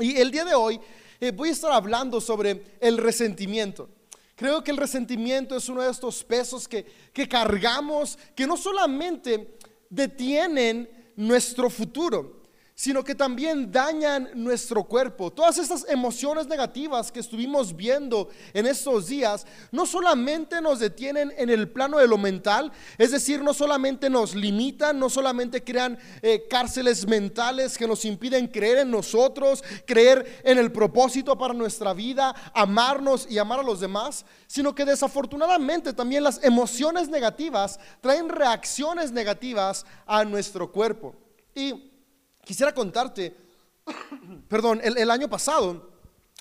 Y 0.00 0.16
el 0.16 0.30
día 0.30 0.44
de 0.44 0.54
hoy 0.54 0.80
eh, 1.20 1.30
voy 1.30 1.50
a 1.50 1.52
estar 1.52 1.72
hablando 1.72 2.20
sobre 2.20 2.76
el 2.80 2.96
resentimiento. 2.98 3.88
Creo 4.34 4.64
que 4.64 4.70
el 4.70 4.78
resentimiento 4.78 5.54
es 5.54 5.68
uno 5.68 5.82
de 5.82 5.90
estos 5.90 6.24
pesos 6.24 6.66
que, 6.66 6.86
que 7.12 7.28
cargamos, 7.28 8.18
que 8.34 8.46
no 8.46 8.56
solamente 8.56 9.58
detienen 9.90 10.88
nuestro 11.16 11.68
futuro, 11.68 12.39
sino 12.80 13.04
que 13.04 13.14
también 13.14 13.70
dañan 13.70 14.30
nuestro 14.32 14.84
cuerpo. 14.84 15.30
Todas 15.30 15.58
estas 15.58 15.84
emociones 15.86 16.46
negativas 16.46 17.12
que 17.12 17.20
estuvimos 17.20 17.76
viendo 17.76 18.30
en 18.54 18.64
estos 18.64 19.08
días 19.08 19.46
no 19.70 19.84
solamente 19.84 20.62
nos 20.62 20.78
detienen 20.78 21.30
en 21.36 21.50
el 21.50 21.68
plano 21.68 21.98
de 21.98 22.08
lo 22.08 22.16
mental, 22.16 22.72
es 22.96 23.10
decir, 23.10 23.42
no 23.42 23.52
solamente 23.52 24.08
nos 24.08 24.34
limitan, 24.34 24.98
no 24.98 25.10
solamente 25.10 25.62
crean 25.62 25.98
eh, 26.22 26.46
cárceles 26.48 27.06
mentales 27.06 27.76
que 27.76 27.86
nos 27.86 28.06
impiden 28.06 28.48
creer 28.48 28.78
en 28.78 28.90
nosotros, 28.90 29.62
creer 29.84 30.40
en 30.42 30.56
el 30.56 30.72
propósito 30.72 31.36
para 31.36 31.52
nuestra 31.52 31.92
vida, 31.92 32.34
amarnos 32.54 33.26
y 33.28 33.36
amar 33.36 33.60
a 33.60 33.62
los 33.62 33.80
demás, 33.80 34.24
sino 34.46 34.74
que 34.74 34.86
desafortunadamente 34.86 35.92
también 35.92 36.24
las 36.24 36.42
emociones 36.42 37.10
negativas 37.10 37.78
traen 38.00 38.30
reacciones 38.30 39.12
negativas 39.12 39.84
a 40.06 40.24
nuestro 40.24 40.72
cuerpo. 40.72 41.14
Y 41.54 41.89
Quisiera 42.50 42.74
contarte, 42.74 43.32
perdón, 44.48 44.80
el, 44.82 45.08
año 45.08 45.30
pasado, 45.30 45.88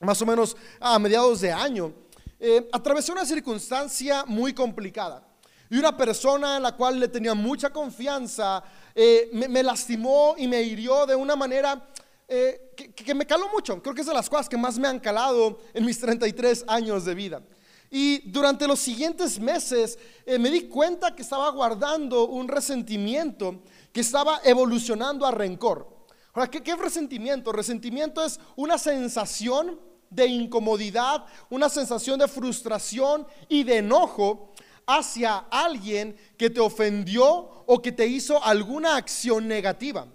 más 0.02 0.20
o 0.20 0.26
menos 0.26 0.58
a 0.80 0.98
mediados 0.98 1.40
de 1.40 1.52
año, 1.52 1.94
eh, 2.40 2.68
atravesé 2.72 3.12
una 3.12 3.28
circunstancia 3.28 4.26
muy 4.26 4.52
complicada. 4.52 5.24
Y 5.70 5.78
una 5.78 5.96
persona 5.96 6.58
en 6.58 6.64
la 6.64 6.76
cual 6.76 7.00
le 7.00 7.10
tenía 7.10 7.36
mucha 7.36 7.70
confianza 7.70 8.64
eh, 8.96 9.30
me, 9.34 9.62
lastimó 9.62 10.34
y 10.36 10.48
me 10.48 10.64
hirió 10.64 11.06
de 11.06 11.14
una 11.14 11.36
manera 11.36 11.88
eh, 12.28 12.72
que, 12.76 12.92
que, 12.92 13.14
me 13.14 13.28
caló 13.28 13.48
mucho. 13.50 13.80
Creo 13.80 13.94
que 13.94 14.02
es 14.02 14.08
de 14.08 14.14
las 14.16 14.28
cosas 14.32 14.50
que 14.50 14.58
más 14.58 14.80
me 14.80 14.88
han 14.88 15.00
calado 15.00 15.60
en 15.76 15.86
mis 15.86 16.00
33 16.00 16.66
años 16.68 17.06
de 17.06 17.14
vida. 17.14 17.44
Y 17.92 18.32
durante 18.32 18.68
los 18.68 18.80
siguientes 18.80 19.40
meses 19.40 20.00
me 20.26 20.50
di 20.50 20.64
cuenta 20.70 21.14
que 21.14 21.22
estaba 21.22 21.52
guardando 21.52 22.26
un 22.28 22.48
resentimiento 22.48 23.62
que 23.92 24.02
estaba 24.02 24.42
evolucionando 24.44 25.28
a 25.28 25.30
rencor. 25.30 25.99
Ahora, 26.40 26.52
¿qué, 26.52 26.72
es 26.72 26.80
resentimiento? 26.80 27.52
Resentimiento 27.52 28.24
es 28.24 28.40
una 28.56 28.78
sensación 28.78 29.78
de 30.10 30.26
incomodidad, 30.26 31.26
una 31.50 31.68
sensación 31.68 32.18
de 32.18 32.30
frustración 32.30 33.28
y 33.50 33.66
de 33.66 33.80
enojo 33.80 34.54
hacia 34.88 35.40
alguien 35.52 36.16
que 36.38 36.50
te 36.50 36.62
ofendió 36.62 37.26
o 37.26 37.82
que 37.82 37.92
te 37.92 38.08
hizo 38.08 38.42
alguna 38.42 38.96
acción 38.96 39.50
negativa. 39.50 40.08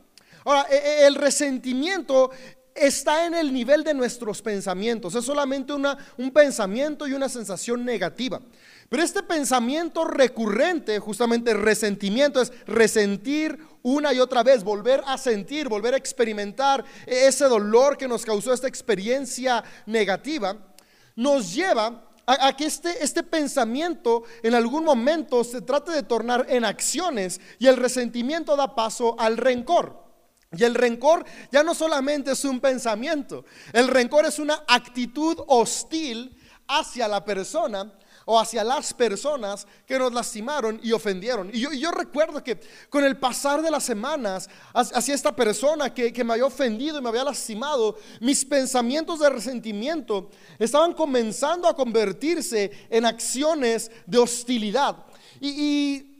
Ahora, 0.46 0.66
e, 0.70 0.76
e, 0.76 1.06
el 1.06 1.14
resentimiento 1.14 2.30
está 2.74 3.26
en 3.26 3.34
el 3.34 3.52
nivel 3.52 3.84
de 3.84 3.92
nuestros 3.92 4.40
pensamientos, 4.40 5.14
es 5.14 5.26
solamente 5.26 5.74
una, 5.74 5.98
un 6.16 6.30
pensamiento 6.30 7.06
y 7.06 7.12
una 7.12 7.28
sensación 7.28 7.84
negativa. 7.84 8.40
Pero 8.94 9.02
este 9.02 9.24
pensamiento 9.24 10.04
recurrente, 10.04 11.00
justamente 11.00 11.52
resentimiento, 11.52 12.40
es 12.40 12.52
resentir 12.64 13.58
una 13.82 14.12
y 14.12 14.20
otra 14.20 14.44
vez, 14.44 14.62
volver 14.62 15.02
a 15.04 15.18
sentir, 15.18 15.68
volver 15.68 15.94
a 15.94 15.96
experimentar 15.96 16.84
ese 17.04 17.46
dolor 17.46 17.98
que 17.98 18.06
nos 18.06 18.24
causó 18.24 18.52
esta 18.52 18.68
experiencia 18.68 19.64
negativa, 19.86 20.56
nos 21.16 21.52
lleva 21.52 22.08
a, 22.24 22.56
que 22.56 22.66
este, 22.66 23.02
este 23.02 23.24
pensamiento 23.24 24.22
en 24.44 24.54
algún 24.54 24.84
momento 24.84 25.42
se 25.42 25.60
trate 25.60 25.90
de 25.90 26.04
tornar 26.04 26.46
en 26.48 26.64
acciones 26.64 27.40
y 27.58 27.66
el 27.66 27.76
resentimiento 27.76 28.54
da 28.54 28.76
paso 28.76 29.16
al 29.18 29.38
rencor. 29.38 30.04
Y 30.56 30.62
el 30.62 30.76
rencor 30.76 31.24
ya 31.50 31.64
no 31.64 31.74
solamente 31.74 32.30
es 32.30 32.44
un 32.44 32.60
pensamiento, 32.60 33.44
el 33.72 33.88
rencor 33.88 34.24
es 34.24 34.38
una 34.38 34.62
actitud 34.68 35.36
hostil 35.48 36.38
hacia 36.68 37.08
la 37.08 37.24
persona 37.24 37.92
o 38.24 38.38
hacia 38.38 38.64
las 38.64 38.92
personas 38.94 39.66
que 39.86 39.98
nos 39.98 40.12
lastimaron 40.12 40.80
y 40.82 40.92
ofendieron. 40.92 41.50
Y 41.52 41.60
yo, 41.60 41.90
recuerdo 41.90 42.42
que 42.42 42.58
con 42.88 43.04
el 43.04 43.16
pasar 43.18 43.62
de 43.62 43.70
las 43.70 43.84
semanas 43.84 44.48
hacia 44.72 45.14
esta 45.14 45.34
persona 45.34 45.92
que, 45.92 46.24
me 46.24 46.32
había 46.32 46.46
ofendido 46.46 46.98
y 46.98 47.02
me 47.02 47.08
había 47.08 47.24
lastimado, 47.24 47.96
mis 48.20 48.44
pensamientos 48.44 49.20
de 49.20 49.30
resentimiento 49.30 50.30
estaban 50.58 50.94
comenzando 50.94 51.68
a 51.68 51.76
convertirse 51.76 52.70
en 52.88 53.04
acciones 53.04 53.90
de 54.06 54.18
hostilidad. 54.18 54.96
y 55.40 56.13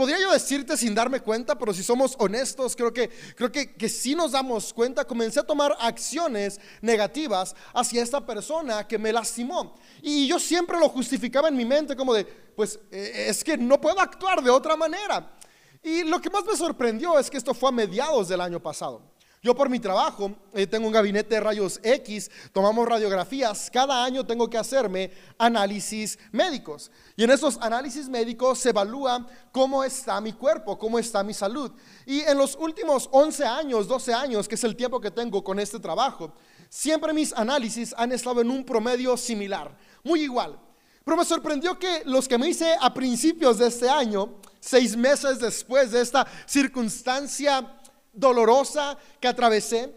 Podría 0.00 0.18
yo 0.18 0.32
decirte 0.32 0.78
sin 0.78 0.94
darme 0.94 1.20
cuenta, 1.20 1.58
pero 1.58 1.74
si 1.74 1.82
somos 1.82 2.16
honestos, 2.18 2.74
creo 2.74 2.90
que, 2.90 3.10
creo 3.36 3.52
que, 3.52 3.74
que 3.74 3.86
sí 3.86 4.14
nos 4.14 4.32
damos 4.32 4.72
cuenta. 4.72 5.04
Comencé 5.04 5.40
a 5.40 5.42
tomar 5.42 5.76
acciones 5.78 6.58
negativas 6.80 7.54
hacia 7.74 8.02
esta 8.02 8.24
persona 8.24 8.88
que 8.88 8.96
me 8.96 9.12
lastimó. 9.12 9.74
Y 10.00 10.26
yo 10.26 10.38
siempre 10.38 10.80
lo 10.80 10.88
justificaba 10.88 11.48
en 11.48 11.56
mi 11.58 11.66
mente 11.66 11.94
como 11.94 12.14
de, 12.14 12.24
pues 12.24 12.80
eh, 12.90 13.26
es 13.28 13.44
que 13.44 13.58
no 13.58 13.78
puedo 13.78 14.00
actuar 14.00 14.42
de 14.42 14.48
otra 14.48 14.74
manera. 14.74 15.36
Y 15.82 16.04
lo 16.04 16.18
que 16.18 16.30
más 16.30 16.46
me 16.46 16.56
sorprendió 16.56 17.18
es 17.18 17.28
que 17.28 17.36
esto 17.36 17.52
fue 17.52 17.68
a 17.68 17.72
mediados 17.72 18.26
del 18.26 18.40
año 18.40 18.58
pasado. 18.58 19.02
Yo 19.42 19.54
por 19.54 19.70
mi 19.70 19.80
trabajo 19.80 20.36
eh, 20.52 20.66
tengo 20.66 20.86
un 20.86 20.92
gabinete 20.92 21.36
de 21.36 21.40
rayos 21.40 21.80
X, 21.82 22.30
tomamos 22.52 22.86
radiografías, 22.86 23.70
cada 23.72 24.04
año 24.04 24.26
tengo 24.26 24.50
que 24.50 24.58
hacerme 24.58 25.12
análisis 25.38 26.18
médicos. 26.30 26.90
Y 27.16 27.24
en 27.24 27.30
esos 27.30 27.56
análisis 27.62 28.06
médicos 28.06 28.58
se 28.58 28.68
evalúa 28.68 29.26
cómo 29.50 29.82
está 29.82 30.20
mi 30.20 30.34
cuerpo, 30.34 30.78
cómo 30.78 30.98
está 30.98 31.22
mi 31.22 31.32
salud. 31.32 31.72
Y 32.04 32.20
en 32.20 32.36
los 32.36 32.54
últimos 32.54 33.08
11 33.12 33.46
años, 33.46 33.88
12 33.88 34.12
años, 34.12 34.46
que 34.46 34.56
es 34.56 34.64
el 34.64 34.76
tiempo 34.76 35.00
que 35.00 35.10
tengo 35.10 35.42
con 35.42 35.58
este 35.58 35.80
trabajo, 35.80 36.34
siempre 36.68 37.14
mis 37.14 37.32
análisis 37.32 37.94
han 37.96 38.12
estado 38.12 38.42
en 38.42 38.50
un 38.50 38.62
promedio 38.62 39.16
similar, 39.16 39.74
muy 40.04 40.20
igual. 40.20 40.60
Pero 41.02 41.16
me 41.16 41.24
sorprendió 41.24 41.78
que 41.78 42.02
los 42.04 42.28
que 42.28 42.36
me 42.36 42.50
hice 42.50 42.76
a 42.78 42.92
principios 42.92 43.56
de 43.56 43.68
este 43.68 43.88
año, 43.88 44.34
seis 44.60 44.94
meses 44.94 45.38
después 45.38 45.92
de 45.92 46.02
esta 46.02 46.26
circunstancia, 46.46 47.79
dolorosa 48.12 48.96
que 49.20 49.28
atravesé, 49.28 49.94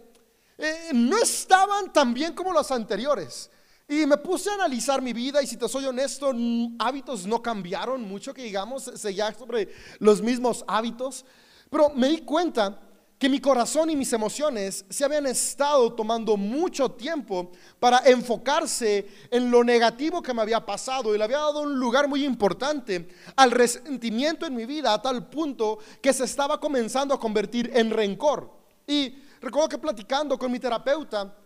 eh, 0.58 0.92
no 0.94 1.18
estaban 1.18 1.92
tan 1.92 2.14
bien 2.14 2.34
como 2.34 2.54
los 2.54 2.72
anteriores. 2.72 3.50
Y 3.88 4.06
me 4.06 4.18
puse 4.18 4.50
a 4.50 4.54
analizar 4.54 5.02
mi 5.02 5.12
vida 5.14 5.42
y 5.42 5.48
si 5.48 5.58
te 5.58 5.68
soy 5.68 5.86
honesto, 5.86 6.34
hábitos 6.80 7.26
no 7.26 7.42
cambiaron 7.42 8.02
mucho, 8.02 8.34
que 8.34 8.44
digamos, 8.44 8.84
seguía 8.96 9.34
sobre 9.34 9.74
los 10.00 10.22
mismos 10.22 10.64
hábitos, 10.68 11.26
pero 11.70 11.90
me 11.90 12.08
di 12.08 12.20
cuenta 12.20 12.80
que 13.18 13.30
mi 13.30 13.40
corazón 13.40 13.90
y 13.90 13.96
mis 13.96 14.12
emociones 14.12 14.86
se 14.90 15.06
habían 15.06 15.26
estado 15.28 15.94
tomando 15.94 16.36
mucho 16.36 16.92
tiempo 16.92 17.52
para 17.80 18.00
enfocarse 18.06 19.08
en 19.32 19.50
lo 19.50 19.64
negativo 19.64 20.22
que 20.22 20.34
me 20.34 20.42
había 20.42 20.66
pasado 20.66 21.14
y 21.14 21.18
le 21.18 21.24
había 21.24 21.38
dado 21.38 21.62
un 21.62 21.80
lugar 21.80 22.08
muy 22.08 22.26
importante 22.26 23.08
al 23.36 23.52
resentimiento 23.52 24.46
en 24.46 24.56
mi 24.56 24.66
vida 24.66 24.94
a 24.94 25.02
tal 25.02 25.30
punto 25.30 25.80
que 26.02 26.12
se 26.12 26.26
estaba 26.26 26.60
comenzando 26.60 27.14
a 27.14 27.20
convertir 27.20 27.72
en 27.74 27.92
rencor. 27.92 28.52
Y 28.86 29.16
recuerdo 29.40 29.70
que 29.70 29.78
platicando 29.78 30.38
con 30.38 30.52
mi 30.52 30.60
terapeuta, 30.60 31.38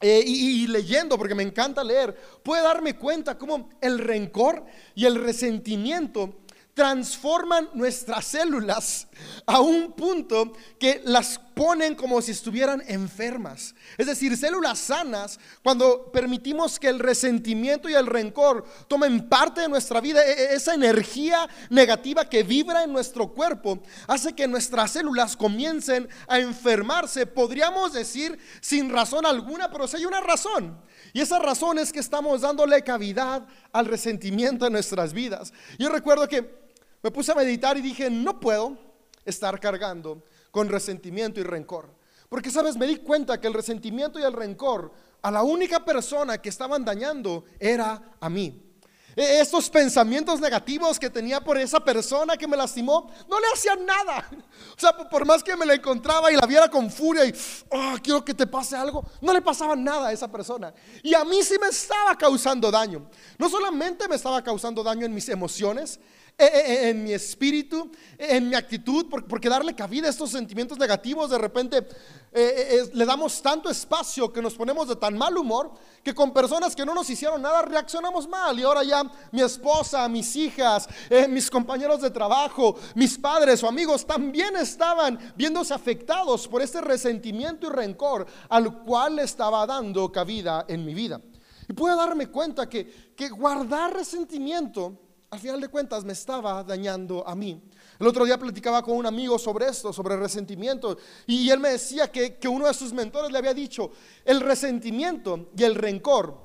eh, 0.00 0.22
y, 0.26 0.64
y, 0.64 0.66
leyendo, 0.66 1.16
porque 1.16 1.34
me 1.34 1.42
encanta 1.42 1.82
leer, 1.82 2.14
puede 2.42 2.62
darme 2.62 2.96
cuenta 2.96 3.38
cómo 3.38 3.70
el 3.80 3.98
rencor 3.98 4.64
y 4.94 5.06
el 5.06 5.14
resentimiento 5.14 6.43
transforman 6.74 7.70
nuestras 7.72 8.26
células 8.26 9.06
a 9.46 9.60
un 9.60 9.92
punto 9.92 10.52
que 10.78 11.00
las 11.04 11.38
ponen 11.54 11.94
como 11.94 12.20
si 12.20 12.32
estuvieran 12.32 12.82
enfermas. 12.88 13.76
Es 13.96 14.08
decir, 14.08 14.36
células 14.36 14.80
sanas, 14.80 15.38
cuando 15.62 16.10
permitimos 16.10 16.80
que 16.80 16.88
el 16.88 16.98
resentimiento 16.98 17.88
y 17.88 17.94
el 17.94 18.06
rencor 18.06 18.64
tomen 18.88 19.28
parte 19.28 19.60
de 19.60 19.68
nuestra 19.68 20.00
vida, 20.00 20.24
e, 20.26 20.32
e, 20.32 20.54
esa 20.54 20.74
energía 20.74 21.48
negativa 21.70 22.28
que 22.28 22.42
vibra 22.42 22.82
en 22.82 22.92
nuestro 22.92 23.28
cuerpo, 23.32 23.78
hace 24.08 24.34
que 24.34 24.48
nuestras 24.48 24.90
células 24.90 25.36
comiencen 25.36 26.08
a 26.26 26.40
enfermarse. 26.40 27.24
Podríamos 27.24 27.92
decir 27.92 28.36
sin 28.60 28.90
razón 28.90 29.24
alguna, 29.24 29.70
pero 29.70 29.86
si 29.86 29.98
hay 29.98 30.06
una 30.06 30.20
razón. 30.20 30.76
Y 31.12 31.20
esa 31.20 31.38
razón 31.38 31.78
es 31.78 31.92
que 31.92 32.00
estamos 32.00 32.40
dándole 32.40 32.82
cavidad 32.82 33.46
al 33.72 33.86
resentimiento 33.86 34.66
en 34.66 34.72
nuestras 34.72 35.12
vidas. 35.12 35.52
Yo 35.78 35.88
recuerdo 35.88 36.26
que 36.26 36.63
me 37.04 37.10
puse 37.10 37.32
a 37.32 37.34
meditar 37.34 37.76
y 37.76 37.82
dije, 37.82 38.08
no 38.08 38.40
puedo 38.40 38.78
estar 39.26 39.60
cargando 39.60 40.22
con 40.50 40.70
resentimiento 40.70 41.38
y 41.38 41.42
rencor. 41.42 41.94
Porque, 42.30 42.50
sabes, 42.50 42.78
me 42.78 42.86
di 42.86 42.96
cuenta 42.96 43.38
que 43.38 43.46
el 43.46 43.52
resentimiento 43.52 44.18
y 44.18 44.22
el 44.22 44.32
rencor 44.32 44.90
a 45.20 45.30
la 45.30 45.42
única 45.42 45.84
persona 45.84 46.38
que 46.38 46.48
estaban 46.48 46.82
dañando 46.82 47.44
era 47.60 48.16
a 48.18 48.30
mí. 48.30 48.58
E, 49.16 49.38
estos 49.38 49.68
pensamientos 49.68 50.40
negativos 50.40 50.98
que 50.98 51.10
tenía 51.10 51.42
por 51.42 51.58
esa 51.58 51.78
persona 51.78 52.38
que 52.38 52.48
me 52.48 52.56
lastimó, 52.56 53.10
no 53.28 53.38
le 53.38 53.46
hacían 53.52 53.84
nada. 53.84 54.26
O 54.74 54.80
sea, 54.80 54.96
por 54.96 55.26
más 55.26 55.42
que 55.44 55.54
me 55.56 55.66
la 55.66 55.74
encontraba 55.74 56.32
y 56.32 56.36
la 56.36 56.46
viera 56.46 56.70
con 56.70 56.90
furia 56.90 57.26
y, 57.26 57.34
oh, 57.68 57.96
quiero 58.02 58.24
que 58.24 58.32
te 58.32 58.46
pase 58.46 58.76
algo, 58.76 59.04
no 59.20 59.34
le 59.34 59.42
pasaba 59.42 59.76
nada 59.76 60.08
a 60.08 60.12
esa 60.12 60.32
persona. 60.32 60.72
Y 61.02 61.12
a 61.12 61.22
mí 61.22 61.42
sí 61.42 61.56
me 61.60 61.68
estaba 61.68 62.16
causando 62.16 62.70
daño. 62.70 63.06
No 63.36 63.50
solamente 63.50 64.08
me 64.08 64.16
estaba 64.16 64.42
causando 64.42 64.82
daño 64.82 65.04
en 65.04 65.14
mis 65.14 65.28
emociones, 65.28 66.00
en 66.36 67.04
mi 67.04 67.12
espíritu, 67.12 67.90
en 68.18 68.48
mi 68.48 68.56
actitud, 68.56 69.06
porque 69.28 69.48
darle 69.48 69.74
cabida 69.74 70.08
a 70.08 70.10
estos 70.10 70.30
sentimientos 70.30 70.78
negativos, 70.78 71.30
de 71.30 71.38
repente 71.38 71.86
eh, 72.36 72.80
eh, 72.82 72.90
le 72.92 73.06
damos 73.06 73.40
tanto 73.40 73.70
espacio 73.70 74.32
que 74.32 74.42
nos 74.42 74.54
ponemos 74.54 74.88
de 74.88 74.96
tan 74.96 75.16
mal 75.16 75.38
humor 75.38 75.70
que 76.02 76.12
con 76.12 76.32
personas 76.32 76.74
que 76.74 76.84
no 76.84 76.92
nos 76.92 77.08
hicieron 77.08 77.40
nada 77.40 77.62
reaccionamos 77.62 78.26
mal. 78.26 78.58
Y 78.58 78.64
ahora 78.64 78.82
ya 78.82 79.04
mi 79.30 79.40
esposa, 79.40 80.08
mis 80.08 80.34
hijas, 80.34 80.88
eh, 81.08 81.28
mis 81.28 81.48
compañeros 81.48 82.00
de 82.02 82.10
trabajo, 82.10 82.76
mis 82.96 83.16
padres 83.16 83.62
o 83.62 83.68
amigos 83.68 84.04
también 84.04 84.56
estaban 84.56 85.16
viéndose 85.36 85.72
afectados 85.72 86.48
por 86.48 86.60
este 86.60 86.80
resentimiento 86.80 87.68
y 87.68 87.70
rencor 87.70 88.26
al 88.48 88.82
cual 88.82 89.20
estaba 89.20 89.64
dando 89.64 90.10
cabida 90.10 90.64
en 90.66 90.84
mi 90.84 90.92
vida. 90.92 91.20
Y 91.68 91.72
puedo 91.72 91.96
darme 91.96 92.26
cuenta 92.26 92.68
que, 92.68 93.12
que 93.14 93.28
guardar 93.28 93.94
resentimiento 93.94 95.03
al 95.34 95.40
final 95.40 95.60
de 95.60 95.68
cuentas 95.68 96.04
me 96.04 96.12
estaba 96.12 96.62
dañando 96.62 97.26
a 97.26 97.34
mí. 97.34 97.60
El 97.98 98.06
otro 98.06 98.24
día 98.24 98.38
platicaba 98.38 98.82
con 98.82 98.96
un 98.96 99.04
amigo 99.04 99.36
sobre 99.36 99.66
esto, 99.66 99.92
sobre 99.92 100.16
resentimiento, 100.16 100.96
y 101.26 101.50
él 101.50 101.58
me 101.58 101.70
decía 101.70 102.10
que, 102.10 102.38
uno 102.48 102.68
de 102.68 102.74
sus 102.74 102.92
mentores 102.92 103.32
le 103.32 103.38
había 103.38 103.52
dicho, 103.52 103.90
el 104.24 104.40
resentimiento 104.40 105.50
y 105.56 105.64
el 105.64 105.74
rencor 105.74 106.38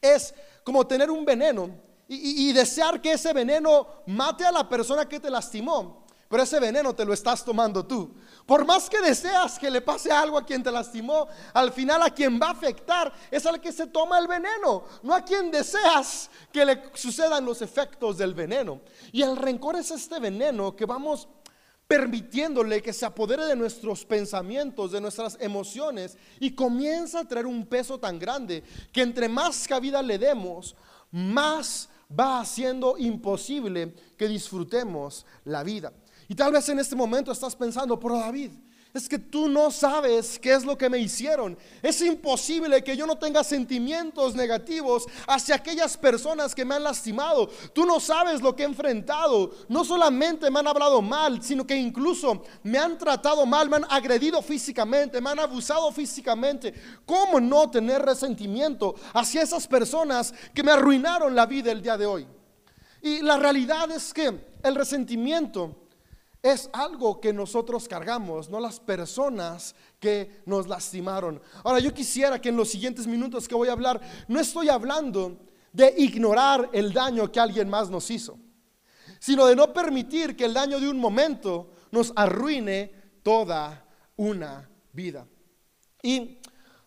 es 0.00 0.32
como 0.62 0.86
tener 0.86 1.10
un 1.10 1.24
veneno 1.24 1.70
y 2.06 2.52
desear 2.52 3.00
que 3.00 3.12
ese 3.12 3.32
veneno 3.32 3.86
mate 4.06 4.44
a 4.44 4.52
la 4.52 4.68
persona 4.68 5.08
que 5.08 5.18
te 5.18 5.30
lastimó 5.30 6.04
pero 6.30 6.44
ese 6.44 6.60
veneno 6.60 6.94
te 6.94 7.04
lo 7.04 7.12
estás 7.12 7.44
tomando 7.44 7.84
tú. 7.84 8.14
Por 8.46 8.64
más 8.64 8.88
que 8.88 9.00
deseas 9.00 9.58
que 9.58 9.68
le 9.68 9.80
pase 9.80 10.12
algo 10.12 10.38
a 10.38 10.46
quien 10.46 10.62
te 10.62 10.70
lastimó, 10.70 11.26
al 11.52 11.72
final 11.72 12.00
a 12.02 12.14
quien 12.14 12.40
va 12.40 12.46
a 12.46 12.52
afectar 12.52 13.12
es 13.32 13.44
al 13.46 13.60
que 13.60 13.72
se 13.72 13.88
toma 13.88 14.16
el 14.16 14.28
veneno, 14.28 14.84
no 15.02 15.12
a 15.12 15.24
quien 15.24 15.50
deseas 15.50 16.30
que 16.52 16.64
le 16.64 16.84
sucedan 16.94 17.44
los 17.44 17.62
efectos 17.62 18.16
del 18.16 18.32
veneno. 18.32 18.80
Y 19.10 19.22
el 19.22 19.36
rencor 19.36 19.74
es 19.74 19.90
este 19.90 20.20
veneno 20.20 20.76
que 20.76 20.86
vamos 20.86 21.26
permitiéndole 21.88 22.80
que 22.80 22.92
se 22.92 23.04
apodere 23.04 23.46
de 23.46 23.56
nuestros 23.56 24.04
pensamientos, 24.04 24.92
de 24.92 25.00
nuestras 25.00 25.36
emociones 25.40 26.16
y 26.38 26.52
comienza 26.52 27.18
a 27.18 27.24
traer 27.26 27.46
un 27.46 27.66
peso 27.66 27.98
tan 27.98 28.20
grande 28.20 28.62
que 28.92 29.02
entre 29.02 29.28
más 29.28 29.66
cabida 29.66 30.00
le 30.00 30.16
demos, 30.16 30.76
más 31.10 31.88
va 32.16 32.40
haciendo 32.40 32.96
imposible 32.98 33.94
que 34.16 34.28
disfrutemos 34.28 35.26
la 35.44 35.64
vida. 35.64 35.92
Y 36.30 36.34
tal 36.36 36.52
vez 36.52 36.68
en 36.68 36.78
este 36.78 36.94
momento 36.94 37.32
estás 37.32 37.56
pensando, 37.56 37.98
pero 37.98 38.16
David, 38.16 38.52
es 38.94 39.08
que 39.08 39.18
tú 39.18 39.48
no 39.48 39.72
sabes 39.72 40.38
qué 40.38 40.54
es 40.54 40.64
lo 40.64 40.78
que 40.78 40.88
me 40.88 41.00
hicieron. 41.00 41.58
Es 41.82 42.00
imposible 42.02 42.84
que 42.84 42.96
yo 42.96 43.04
no 43.04 43.18
tenga 43.18 43.42
sentimientos 43.42 44.36
negativos 44.36 45.06
hacia 45.26 45.56
aquellas 45.56 45.96
personas 45.96 46.54
que 46.54 46.64
me 46.64 46.76
han 46.76 46.84
lastimado. 46.84 47.48
Tú 47.74 47.84
no 47.84 47.98
sabes 47.98 48.42
lo 48.42 48.54
que 48.54 48.62
he 48.62 48.66
enfrentado. 48.66 49.50
No 49.68 49.84
solamente 49.84 50.48
me 50.52 50.60
han 50.60 50.68
hablado 50.68 51.02
mal, 51.02 51.42
sino 51.42 51.66
que 51.66 51.74
incluso 51.74 52.44
me 52.62 52.78
han 52.78 52.96
tratado 52.96 53.44
mal, 53.44 53.68
me 53.68 53.78
han 53.78 53.86
agredido 53.90 54.40
físicamente, 54.40 55.20
me 55.20 55.30
han 55.30 55.40
abusado 55.40 55.90
físicamente. 55.90 56.72
¿Cómo 57.04 57.40
no 57.40 57.68
tener 57.68 58.02
resentimiento 58.02 58.94
hacia 59.14 59.42
esas 59.42 59.66
personas 59.66 60.32
que 60.54 60.62
me 60.62 60.70
arruinaron 60.70 61.34
la 61.34 61.46
vida 61.46 61.72
el 61.72 61.82
día 61.82 61.98
de 61.98 62.06
hoy? 62.06 62.24
Y 63.02 63.20
la 63.20 63.36
realidad 63.36 63.90
es 63.90 64.14
que 64.14 64.32
el 64.62 64.74
resentimiento 64.76 65.89
es 66.42 66.70
algo 66.72 67.20
que 67.20 67.32
nosotros 67.32 67.86
cargamos, 67.86 68.48
no 68.48 68.60
las 68.60 68.80
personas 68.80 69.74
que 69.98 70.42
nos 70.46 70.66
lastimaron. 70.66 71.40
Ahora 71.64 71.80
yo 71.80 71.92
quisiera 71.92 72.40
que 72.40 72.48
en 72.48 72.56
los 72.56 72.70
siguientes 72.70 73.06
minutos 73.06 73.46
que 73.46 73.54
voy 73.54 73.68
a 73.68 73.72
hablar, 73.72 74.00
no 74.26 74.40
estoy 74.40 74.68
hablando 74.68 75.38
de 75.72 75.94
ignorar 75.98 76.70
el 76.72 76.92
daño 76.92 77.30
que 77.30 77.40
alguien 77.40 77.68
más 77.68 77.90
nos 77.90 78.10
hizo, 78.10 78.38
sino 79.18 79.46
de 79.46 79.54
no 79.54 79.72
permitir 79.72 80.34
que 80.34 80.46
el 80.46 80.54
daño 80.54 80.80
de 80.80 80.88
un 80.88 80.98
momento 80.98 81.72
nos 81.90 82.12
arruine 82.16 82.92
toda 83.22 83.86
una 84.16 84.68
vida. 84.92 85.26
Y 86.02 86.38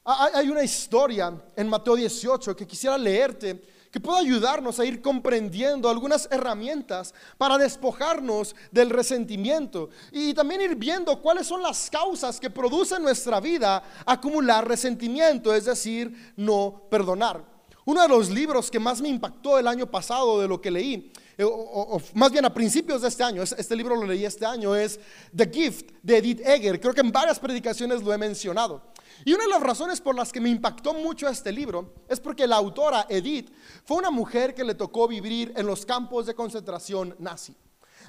hay 0.03 0.49
una 0.49 0.63
historia 0.63 1.33
en 1.55 1.69
Mateo 1.69 1.95
18 1.95 2.55
que 2.55 2.67
quisiera 2.67 2.97
leerte 2.97 3.61
que 3.93 3.99
pueda 3.99 4.17
ayudarnos 4.17 4.79
a 4.79 4.85
ir 4.85 5.03
comprendiendo 5.03 5.87
algunas 5.87 6.27
herramientas 6.31 7.13
para 7.37 7.59
despojarnos 7.59 8.55
del 8.71 8.89
resentimiento 8.89 9.91
y 10.11 10.33
también 10.33 10.61
ir 10.61 10.75
viendo 10.75 11.21
cuáles 11.21 11.45
son 11.45 11.61
las 11.61 11.91
causas 11.91 12.39
que 12.39 12.49
producen 12.49 12.97
en 12.97 13.03
nuestra 13.03 13.39
vida 13.39 13.83
acumular 14.03 14.67
resentimiento, 14.67 15.53
es 15.53 15.65
decir, 15.65 16.33
no 16.35 16.87
perdonar. 16.89 17.45
Uno 17.85 18.01
de 18.01 18.07
los 18.07 18.31
libros 18.31 18.71
que 18.71 18.79
más 18.79 18.99
me 18.99 19.09
impactó 19.09 19.59
el 19.59 19.67
año 19.67 19.85
pasado 19.85 20.41
de 20.41 20.47
lo 20.47 20.59
que 20.59 20.71
leí, 20.71 21.11
eh, 21.37 21.43
o, 21.43 22.01
más 22.15 22.31
bien 22.31 22.45
a 22.45 22.53
principios 22.53 23.03
de 23.03 23.09
este 23.09 23.23
año, 23.23 23.43
este 23.43 23.75
libro 23.75 23.95
lo 23.95 24.07
leí 24.07 24.25
este 24.25 24.45
año, 24.47 24.75
es 24.75 24.99
The 25.35 25.51
Gift 25.53 25.91
de 26.01 26.17
Edith 26.17 26.41
Egger. 26.43 26.79
Creo 26.79 26.95
que 26.95 27.01
en 27.01 27.11
varias 27.11 27.37
predicaciones 27.37 28.01
lo 28.01 28.11
he 28.11 28.17
mencionado. 28.17 28.92
Y 29.25 29.33
una 29.33 29.43
de 29.43 29.49
las 29.49 29.61
razones 29.61 30.01
por 30.01 30.15
las 30.15 30.31
que 30.31 30.41
me 30.41 30.49
impactó 30.49 30.93
mucho 30.93 31.27
este 31.27 31.51
libro 31.51 31.93
es 32.09 32.19
porque 32.19 32.47
la 32.47 32.57
autora 32.57 33.05
Edith 33.09 33.51
fue 33.85 33.97
una 33.97 34.11
mujer 34.11 34.53
que 34.53 34.63
le 34.63 34.75
tocó 34.75 35.07
vivir 35.07 35.53
en 35.55 35.65
los 35.65 35.85
campos 35.85 36.25
de 36.25 36.35
concentración 36.35 37.15
nazi. 37.19 37.55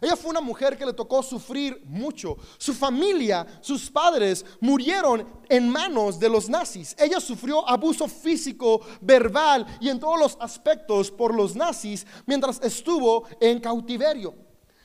Ella 0.00 0.16
fue 0.16 0.30
una 0.30 0.40
mujer 0.40 0.76
que 0.76 0.86
le 0.86 0.92
tocó 0.92 1.22
sufrir 1.22 1.80
mucho. 1.86 2.36
Su 2.58 2.74
familia, 2.74 3.46
sus 3.60 3.90
padres 3.90 4.44
murieron 4.60 5.26
en 5.48 5.68
manos 5.68 6.18
de 6.18 6.28
los 6.28 6.48
nazis. 6.48 6.94
Ella 6.98 7.20
sufrió 7.20 7.68
abuso 7.68 8.08
físico, 8.08 8.80
verbal 9.00 9.66
y 9.80 9.88
en 9.88 10.00
todos 10.00 10.18
los 10.18 10.36
aspectos 10.40 11.10
por 11.10 11.34
los 11.34 11.54
nazis 11.54 12.06
mientras 12.26 12.60
estuvo 12.62 13.24
en 13.40 13.60
cautiverio. 13.60 14.34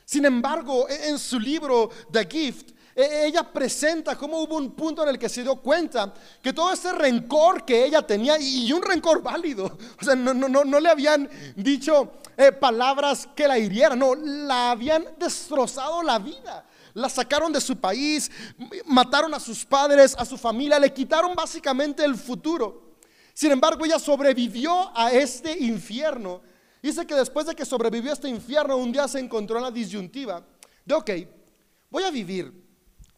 Sin 0.06 0.26
embargo, 0.26 0.88
en 0.90 1.20
su 1.20 1.40
libro 1.40 1.90
The 2.12 2.26
Gift, 2.26 2.72
e, 2.72 2.74
ella 3.02 3.44
presenta 3.44 4.18
cómo 4.18 4.42
hubo 4.42 4.58
un 4.58 4.72
punto 4.72 5.04
en 5.04 5.10
el 5.10 5.20
que 5.20 5.30
se 5.30 5.44
dio 5.44 5.56
cuenta 5.56 6.14
que 6.42 6.52
todo 6.52 6.74
ese 6.74 6.92
rencor 6.92 7.64
que 7.64 7.86
ella 7.86 8.02
tenía, 8.02 8.38
y 8.40 8.72
un 8.74 8.82
rencor 8.82 9.22
válido, 9.22 9.78
o 10.02 10.04
sea, 10.04 10.16
no, 10.16 10.34
no, 10.34 10.48
no 10.50 10.80
le 10.80 10.90
habían 10.90 11.30
dicho 11.56 12.14
eh, 12.36 12.52
palabras 12.52 13.28
que 13.36 13.48
la 13.48 13.58
hirieran, 13.58 14.00
no, 14.00 14.16
la 14.16 14.72
habían 14.72 15.06
destrozado 15.18 16.02
la 16.04 16.20
vida. 16.20 16.66
La 16.94 17.08
sacaron 17.08 17.54
de 17.54 17.62
su 17.62 17.78
país, 17.78 18.32
mataron 18.86 19.34
a 19.34 19.40
sus 19.40 19.64
padres, 19.64 20.16
a 20.18 20.26
su 20.26 20.38
familia, 20.38 20.80
le 20.80 20.92
quitaron 20.92 21.36
básicamente 21.36 22.04
el 22.04 22.16
futuro. 22.16 22.96
Sin 23.34 23.52
embargo, 23.52 23.86
ella 23.86 24.00
sobrevivió 24.00 24.92
a 24.98 25.12
este 25.12 25.58
infierno. 25.60 26.42
Dice 26.82 27.06
que 27.06 27.16
después 27.16 27.46
de 27.46 27.56
que 27.56 27.64
sobrevivió 27.64 28.10
a 28.10 28.14
este 28.14 28.28
infierno, 28.28 28.76
un 28.78 28.92
día 28.92 29.08
se 29.08 29.20
encontró 29.20 29.58
en 29.58 29.64
la 29.64 29.72
disyuntiva 29.72 30.44
de, 30.84 30.94
ok, 30.96 31.12
voy 31.90 32.04
a 32.04 32.12
vivir 32.12 32.69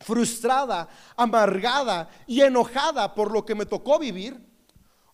frustrada, 0.03 0.87
amargada 1.15 2.09
y 2.27 2.41
enojada 2.41 3.13
por 3.13 3.31
lo 3.31 3.45
que 3.45 3.55
me 3.55 3.65
tocó 3.65 3.99
vivir? 3.99 4.51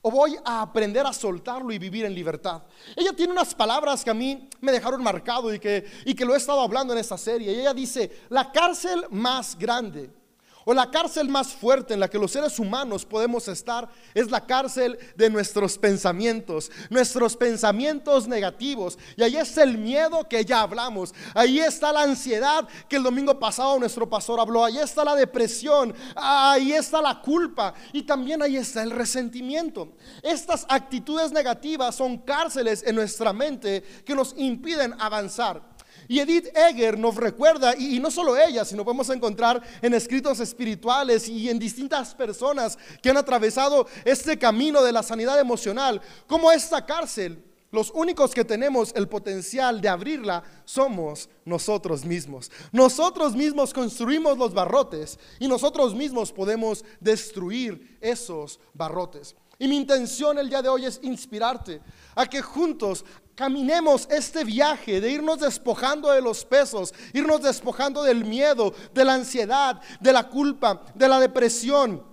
¿O 0.01 0.11
voy 0.11 0.37
a 0.45 0.61
aprender 0.61 1.05
a 1.05 1.11
soltarlo 1.11 1.71
y 1.71 1.79
vivir 1.79 2.05
en 2.05 2.13
libertad? 2.13 2.63
Ella 2.95 3.13
tiene 3.13 3.33
unas 3.33 3.53
palabras 3.53 4.03
que 4.03 4.09
a 4.09 4.13
mí 4.13 4.47
me 4.61 4.71
dejaron 4.71 5.03
marcado 5.03 5.53
y 5.53 5.59
que, 5.59 5.85
y 6.05 6.13
que 6.13 6.23
lo 6.23 6.33
he 6.33 6.37
estado 6.37 6.61
hablando 6.61 6.93
en 6.93 6.99
esta 6.99 7.17
serie. 7.17 7.51
Y 7.51 7.59
ella 7.59 7.73
dice, 7.73 8.23
la 8.29 8.51
cárcel 8.51 9.05
más 9.09 9.57
grande 9.57 10.16
o 10.69 10.73
la 10.73 10.91
cárcel 10.91 11.29
más 11.29 11.53
fuerte 11.53 11.93
en 11.93 12.01
la 12.01 12.09
que 12.09 12.19
los 12.19 12.29
seres 12.29 12.59
humanos 12.59 13.05
podemos 13.05 13.47
estar 13.47 13.87
es 14.13 14.29
la 14.29 14.45
cárcel 14.45 14.99
de 15.15 15.29
nuestros 15.29 15.77
pensamientos, 15.77 16.69
nuestros 16.89 17.37
pensamientos 17.37 18.27
negativos. 18.27 18.99
Y 19.15 19.23
ahí 19.23 19.37
está 19.37 19.63
el 19.63 19.77
miedo 19.77 20.27
que 20.27 20.43
ya 20.43 20.59
hablamos. 20.59 21.15
Ahí 21.33 21.59
está 21.59 21.93
la 21.93 22.01
ansiedad 22.01 22.67
que 22.89 22.97
el 22.97 23.03
domingo 23.03 23.39
pasado 23.39 23.79
nuestro 23.79 24.09
pastor 24.09 24.41
habló. 24.41 24.65
Ahí 24.65 24.77
está 24.77 25.05
la 25.05 25.15
depresión. 25.15 25.95
Ahí 26.17 26.73
está 26.73 27.01
la 27.01 27.21
culpa. 27.21 27.73
Y 27.93 28.03
también 28.03 28.41
ahí 28.41 28.57
está 28.57 28.83
el 28.83 28.91
resentimiento. 28.91 29.93
Estas 30.21 30.65
actitudes 30.67 31.31
negativas 31.31 31.95
son 31.95 32.17
cárceles 32.17 32.83
en 32.85 32.95
nuestra 32.95 33.31
mente 33.31 33.81
que 34.03 34.13
nos 34.13 34.33
impiden 34.37 34.95
avanzar. 34.99 35.76
Y 36.07 36.19
Edith 36.19 36.47
Egger 36.55 36.97
nos 36.97 37.15
recuerda, 37.15 37.75
y, 37.77 37.99
no 37.99 38.09
solo 38.09 38.37
ella, 38.37 38.63
sino 38.63 38.85
podemos 38.85 39.09
encontrar 39.09 39.61
en 39.81 39.93
escritos 39.93 40.39
espirituales 40.39 41.27
y 41.27 41.49
en 41.49 41.59
distintas 41.59 42.15
personas 42.15 42.77
que 43.01 43.09
han 43.09 43.17
atravesado 43.17 43.87
este 44.05 44.37
camino 44.37 44.81
de 44.83 44.91
la 44.91 45.03
sanidad 45.03 45.39
emocional, 45.39 46.01
como 46.27 46.51
esta 46.51 46.85
cárcel, 46.85 47.43
los 47.71 47.91
únicos 47.93 48.33
que 48.33 48.45
tenemos 48.45 48.93
el 48.95 49.09
potencial 49.09 49.81
de 49.81 49.89
abrirla 49.89 50.43
somos 50.63 51.29
nosotros 51.43 52.05
mismos. 52.05 52.49
Nosotros 52.71 53.35
mismos 53.35 53.73
construimos 53.73 54.37
los 54.37 54.53
barrotes 54.53 55.19
y 55.39 55.49
nosotros 55.49 55.93
mismos 55.93 56.31
podemos 56.31 56.85
destruir 57.01 57.97
esos 57.99 58.59
barrotes. 58.73 59.35
Y 59.59 59.67
mi 59.67 59.75
intención 59.75 60.37
el 60.37 60.49
día 60.49 60.61
de 60.61 60.69
hoy 60.69 60.85
es 60.85 60.99
inspirarte 61.01 61.81
a 62.15 62.25
que 62.27 62.41
juntos 62.41 63.03
caminemos 63.37 64.07
este 64.09 64.43
viaje 64.43 64.99
de 64.99 65.11
irnos 65.11 65.39
despojando 65.39 66.11
de 66.11 66.21
los 66.21 66.43
pesos, 66.43 66.91
irnos 67.13 67.43
despojando 67.43 68.01
del 68.01 68.25
miedo, 68.25 68.73
de 68.95 69.05
la 69.05 69.13
ansiedad, 69.13 69.79
de 69.99 70.11
la 70.11 70.27
culpa, 70.27 70.83
de 70.95 71.07
la 71.07 71.19
depresión, 71.19 72.03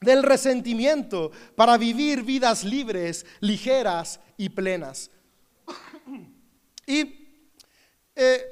del 0.00 0.22
resentimiento, 0.22 1.30
para 1.54 1.76
vivir 1.76 2.22
vidas 2.22 2.64
libres, 2.64 3.26
ligeras 3.40 4.18
y 4.38 4.48
plenas. 4.48 5.10
Y 6.86 7.44
eh, 8.16 8.42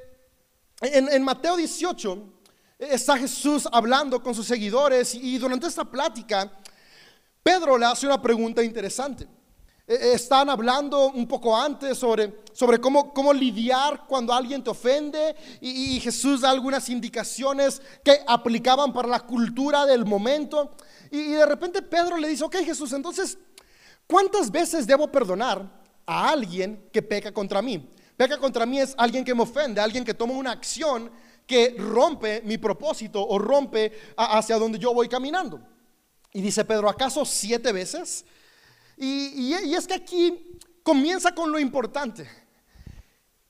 en, 0.83 1.23
Mateo 1.23 1.57
18 1.57 2.33
está 2.79 3.17
Jesús 3.17 3.67
hablando 3.73 4.23
con 4.23 4.35
sus 4.35 4.47
seguidores 4.47 5.15
y 5.15 5.39
durante 5.39 5.67
esta 5.67 5.87
plática 5.87 6.53
Pedro 7.43 7.79
le 7.79 7.87
hace 7.87 8.07
una 8.07 8.21
pregunta 8.21 8.62
interesante. 8.62 9.27
Eh, 9.90 10.12
están 10.14 10.49
hablando 10.49 11.11
un 11.11 11.26
poco 11.26 11.56
antes 11.56 11.99
sobre, 11.99 12.42
sobre 12.52 12.80
cómo, 12.80 13.12
cómo 13.12 13.32
lidiar 13.32 14.06
cuando 14.06 14.32
alguien 14.32 14.62
te 14.62 14.70
ofende 14.70 15.35
y, 15.61 15.99
Jesús 15.99 16.42
da 16.42 16.50
algunas 16.50 16.88
indicaciones 16.88 17.82
que 18.04 18.20
aplicaban 18.25 18.92
para 18.92 19.09
la 19.09 19.18
cultura 19.18 19.85
del 19.87 20.04
momento. 20.04 20.76
Y, 21.11 21.32
de 21.32 21.44
repente 21.44 21.82
Pedro 21.82 22.18
le 22.18 22.28
dice, 22.28 22.44
ok 22.44 22.59
Jesús, 22.59 22.92
entonces, 22.92 23.37
¿cuántas 24.06 24.49
veces 24.49 24.87
debo 24.87 25.11
perdonar 25.11 25.68
a 26.06 26.30
alguien 26.30 26.88
que 26.92 27.02
peca 27.02 27.32
contra 27.32 27.61
mí? 27.61 27.90
Peca 28.16 28.38
contra 28.38 28.64
mí 28.66 28.78
es 28.78 28.94
alguien 28.97 29.25
que 29.25 29.35
me 29.35 29.42
ofende, 29.42 29.80
alguien 29.80 30.04
que 30.04 30.14
toma 30.14 30.35
una 30.35 30.52
acción 30.52 31.11
que 31.49 31.75
rompe 31.76 32.42
mi 32.42 32.59
propósito 32.59 33.26
o 33.26 33.40
rompe 33.40 33.90
hacia 34.16 34.56
donde 34.56 34.78
yo 34.78 34.94
voy 34.94 35.09
caminando. 35.09 35.61
Y 36.32 36.42
dice 36.42 36.64
Pedro, 36.64 36.88
¿acaso 36.88 37.25
siete 37.25 37.73
veces? 37.73 38.25
Y, 39.02 39.54
es 39.54 39.87
que 39.87 39.95
aquí 39.95 40.59
comienza 40.83 41.35
con 41.35 41.50
lo 41.50 41.59
importante. 41.59 42.28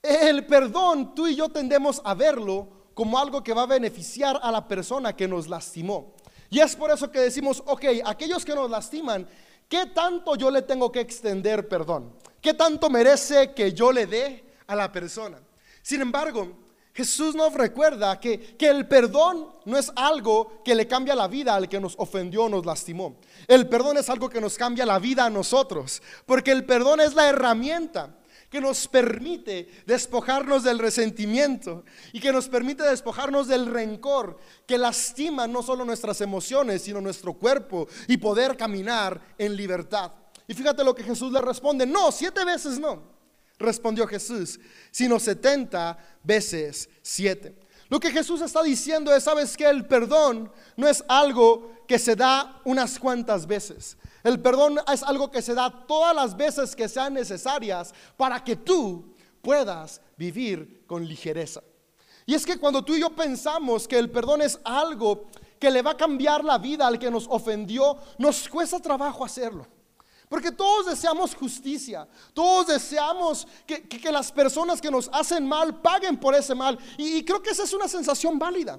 El 0.00 0.46
perdón, 0.46 1.12
tú 1.12 1.26
y 1.26 1.34
yo 1.34 1.48
tendemos 1.48 2.00
a 2.04 2.14
verlo 2.14 2.68
como 2.94 3.18
algo 3.18 3.42
que 3.42 3.52
va 3.52 3.62
a 3.62 3.66
beneficiar 3.66 4.38
a 4.40 4.52
la 4.52 4.68
persona 4.68 5.16
que 5.16 5.26
nos 5.26 5.48
lastimó. 5.48 6.14
Y 6.50 6.60
es 6.60 6.76
por 6.76 6.92
eso 6.92 7.10
que 7.10 7.18
decimos, 7.18 7.62
ok, 7.66 7.84
aquellos 8.04 8.44
que 8.44 8.54
nos 8.54 8.70
lastiman, 8.70 9.28
¿qué 9.68 9.86
tanto 9.86 10.36
yo 10.36 10.52
le 10.52 10.62
tengo 10.62 10.92
que 10.92 11.00
extender 11.00 11.68
perdón? 11.68 12.14
¿Qué 12.40 12.54
tanto 12.54 12.88
merece 12.88 13.52
que 13.52 13.72
yo 13.72 13.90
le 13.90 14.06
dé 14.06 14.44
a 14.68 14.76
la 14.76 14.92
persona? 14.92 15.38
Sin 15.82 16.00
embargo, 16.00 16.58
Jesús 17.00 17.34
nos 17.34 17.54
recuerda 17.54 18.20
que, 18.20 18.58
el 18.58 18.86
perdón 18.86 19.48
no 19.64 19.78
es 19.78 19.90
algo 19.96 20.62
que 20.62 20.74
le 20.74 20.86
cambia 20.86 21.14
la 21.14 21.28
vida 21.28 21.54
al 21.54 21.66
que 21.66 21.80
nos 21.80 21.94
ofendió 21.96 22.44
o 22.44 22.48
nos 22.50 22.66
lastimó. 22.66 23.16
El 23.48 23.70
perdón 23.70 23.96
es 23.96 24.10
algo 24.10 24.28
que 24.28 24.38
nos 24.38 24.58
cambia 24.58 24.84
la 24.84 24.98
vida 24.98 25.24
a 25.24 25.30
nosotros, 25.30 26.02
porque 26.26 26.50
el 26.50 26.66
perdón 26.66 27.00
es 27.00 27.14
la 27.14 27.26
herramienta 27.26 28.18
que 28.50 28.60
nos 28.60 28.86
permite 28.86 29.82
despojarnos 29.86 30.62
del 30.62 30.78
resentimiento 30.78 31.84
y 32.12 32.20
que 32.20 32.32
nos 32.32 32.50
permite 32.50 32.82
despojarnos 32.82 33.48
del 33.48 33.64
rencor 33.64 34.38
que 34.66 34.76
lastima 34.76 35.46
no 35.46 35.62
solo 35.62 35.86
nuestras 35.86 36.20
emociones, 36.20 36.82
sino 36.82 37.00
nuestro 37.00 37.32
cuerpo 37.32 37.88
y 38.08 38.18
poder 38.18 38.58
caminar 38.58 39.18
en 39.38 39.56
libertad. 39.56 40.12
Y 40.46 40.52
fíjate 40.52 40.84
lo 40.84 40.94
que 40.94 41.02
Jesús 41.02 41.32
le 41.32 41.40
responde, 41.40 41.86
no, 41.86 42.12
siete 42.12 42.44
veces 42.44 42.78
no 42.78 43.19
respondió 43.60 44.06
Jesús, 44.06 44.58
sino 44.90 45.20
70 45.20 45.96
veces 46.24 46.88
7. 47.02 47.54
Lo 47.88 48.00
que 48.00 48.10
Jesús 48.10 48.40
está 48.40 48.62
diciendo 48.62 49.14
es, 49.14 49.24
sabes 49.24 49.56
que 49.56 49.66
el 49.66 49.86
perdón 49.86 50.50
no 50.76 50.88
es 50.88 51.04
algo 51.08 51.72
que 51.86 51.98
se 51.98 52.16
da 52.16 52.60
unas 52.64 52.98
cuantas 52.98 53.46
veces. 53.46 53.96
El 54.22 54.40
perdón 54.40 54.78
es 54.92 55.02
algo 55.02 55.30
que 55.30 55.42
se 55.42 55.54
da 55.54 55.70
todas 55.86 56.14
las 56.14 56.36
veces 56.36 56.74
que 56.76 56.88
sean 56.88 57.14
necesarias 57.14 57.92
para 58.16 58.42
que 58.42 58.56
tú 58.56 59.14
puedas 59.42 60.00
vivir 60.16 60.84
con 60.86 61.06
ligereza. 61.06 61.62
Y 62.26 62.34
es 62.34 62.46
que 62.46 62.58
cuando 62.58 62.84
tú 62.84 62.94
y 62.94 63.00
yo 63.00 63.10
pensamos 63.10 63.88
que 63.88 63.98
el 63.98 64.10
perdón 64.10 64.42
es 64.42 64.60
algo 64.62 65.26
que 65.58 65.70
le 65.70 65.82
va 65.82 65.92
a 65.92 65.96
cambiar 65.96 66.44
la 66.44 66.58
vida 66.58 66.86
al 66.86 66.98
que 66.98 67.10
nos 67.10 67.26
ofendió, 67.28 67.96
nos 68.18 68.48
cuesta 68.48 68.78
trabajo 68.78 69.24
hacerlo. 69.24 69.66
Porque 70.30 70.52
todos 70.52 70.86
deseamos 70.86 71.34
justicia, 71.34 72.06
todos 72.32 72.68
deseamos 72.68 73.48
que, 73.66 74.12
las 74.12 74.30
personas 74.30 74.80
que 74.80 74.88
nos 74.88 75.10
hacen 75.12 75.44
mal 75.44 75.80
paguen 75.80 76.16
por 76.16 76.36
ese 76.36 76.54
mal. 76.54 76.78
Y, 76.96 77.24
creo 77.24 77.42
que 77.42 77.50
esa 77.50 77.64
es 77.64 77.72
una 77.72 77.88
sensación 77.88 78.38
válida. 78.38 78.78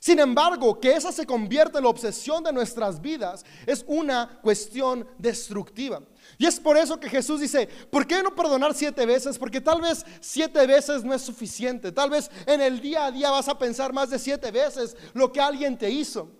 Sin 0.00 0.18
embargo, 0.18 0.80
que 0.80 0.96
esa 0.96 1.12
se 1.12 1.26
convierta 1.26 1.76
en 1.76 1.84
la 1.84 1.90
obsesión 1.90 2.42
de 2.42 2.54
nuestras 2.54 3.02
vidas 3.02 3.44
es 3.66 3.84
una 3.86 4.40
cuestión 4.40 5.06
destructiva. 5.18 6.00
Y 6.38 6.46
es 6.46 6.58
por 6.58 6.78
eso 6.78 6.98
que 6.98 7.10
Jesús 7.10 7.40
dice, 7.40 7.68
¿por 7.90 8.06
qué 8.06 8.22
no 8.22 8.34
perdonar 8.34 8.72
siete 8.72 9.04
veces? 9.04 9.38
Porque 9.38 9.60
tal 9.60 9.82
vez 9.82 10.06
siete 10.22 10.66
veces 10.66 11.04
no 11.04 11.12
es 11.12 11.20
suficiente. 11.20 11.92
Tal 11.92 12.08
vez 12.08 12.30
en 12.46 12.62
el 12.62 12.80
día 12.80 13.04
a 13.04 13.12
día 13.12 13.30
vas 13.30 13.46
a 13.46 13.58
pensar 13.58 13.92
más 13.92 14.08
de 14.08 14.18
siete 14.18 14.50
veces 14.50 14.96
lo 15.12 15.30
que 15.30 15.38
alguien 15.42 15.76
te 15.76 15.90
hizo. 15.90 16.30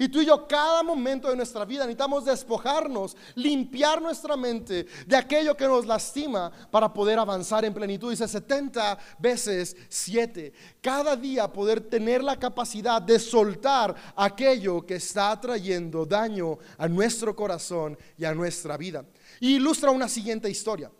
Y 0.00 0.08
tú 0.08 0.20
y 0.20 0.26
yo 0.26 0.46
cada 0.46 0.84
momento 0.84 1.28
de 1.28 1.34
nuestra 1.34 1.64
vida 1.64 1.80
necesitamos 1.80 2.24
despojarnos, 2.24 3.16
limpiar 3.34 4.00
nuestra 4.00 4.36
mente 4.36 4.86
de 5.04 5.16
aquello 5.16 5.56
que 5.56 5.66
nos 5.66 5.86
lastima 5.86 6.52
para 6.70 6.92
poder 6.92 7.18
avanzar 7.18 7.64
en 7.64 7.74
plenitud. 7.74 8.10
Dice 8.10 8.28
70 8.28 8.96
veces 9.18 9.76
7. 9.88 10.52
Cada 10.80 11.16
día 11.16 11.52
poder 11.52 11.80
tener 11.80 12.22
la 12.22 12.38
capacidad 12.38 13.02
de 13.02 13.18
soltar 13.18 13.92
aquello 14.14 14.86
que 14.86 14.94
está 14.94 15.38
trayendo 15.40 16.06
daño 16.06 16.58
a 16.76 16.86
nuestro 16.86 17.34
corazón 17.34 17.98
y 18.16 18.24
a 18.24 18.32
nuestra 18.32 18.76
vida. 18.76 19.04
Y 19.40 19.56
ilustra 19.56 19.90
una 19.90 20.08
siguiente 20.08 20.48
historia. 20.48 20.92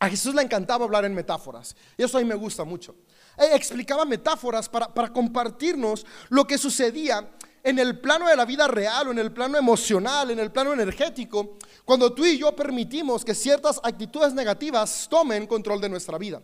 A 0.00 0.08
Jesús 0.08 0.34
le 0.34 0.42
encantaba 0.42 0.84
hablar 0.84 1.04
en 1.04 1.14
metáforas. 1.14 1.76
Y 1.96 2.02
eso 2.02 2.18
a 2.18 2.20
mí 2.20 2.26
me 2.26 2.34
gusta 2.34 2.64
mucho. 2.64 2.96
Eh, 3.38 3.50
explicaba 3.54 4.04
metáforas 4.04 4.68
para, 4.68 4.92
para 4.92 5.12
compartirnos 5.12 6.04
lo 6.28 6.44
que 6.44 6.58
sucedía 6.58 7.30
en 7.66 7.80
el 7.80 7.98
plano 7.98 8.28
de 8.28 8.36
la 8.36 8.44
vida 8.44 8.68
real 8.68 9.08
o 9.08 9.10
en 9.10 9.18
el 9.18 9.32
plano 9.32 9.58
emocional, 9.58 10.30
en 10.30 10.38
el 10.38 10.52
plano 10.52 10.72
energético, 10.72 11.58
cuando 11.84 12.14
tú 12.14 12.24
y 12.24 12.38
yo 12.38 12.54
permitimos 12.54 13.24
que 13.24 13.34
ciertas 13.34 13.80
actitudes 13.82 14.32
negativas 14.34 15.08
tomen 15.10 15.48
control 15.48 15.80
de 15.80 15.88
nuestra 15.88 16.16
vida. 16.16 16.40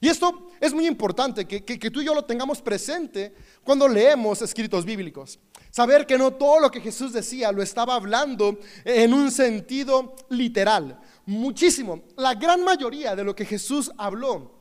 Y 0.00 0.08
esto 0.08 0.46
es 0.60 0.72
muy 0.72 0.86
importante, 0.86 1.44
que, 1.44 1.90
tú 1.90 2.00
y 2.00 2.04
yo 2.04 2.14
lo 2.14 2.24
tengamos 2.24 2.62
presente 2.62 3.34
cuando 3.64 3.88
leemos 3.88 4.42
escritos 4.42 4.84
bíblicos. 4.84 5.40
Saber 5.72 6.06
que 6.06 6.16
no 6.16 6.34
todo 6.34 6.60
lo 6.60 6.70
que 6.70 6.80
Jesús 6.80 7.12
decía 7.12 7.50
lo 7.50 7.62
estaba 7.62 7.96
hablando 7.96 8.60
en 8.84 9.12
un 9.12 9.32
sentido 9.32 10.14
literal. 10.28 11.00
Muchísimo. 11.26 12.04
La 12.16 12.34
gran 12.34 12.62
mayoría 12.62 13.16
de 13.16 13.24
lo 13.24 13.34
que 13.34 13.44
Jesús 13.44 13.90
habló, 13.98 14.52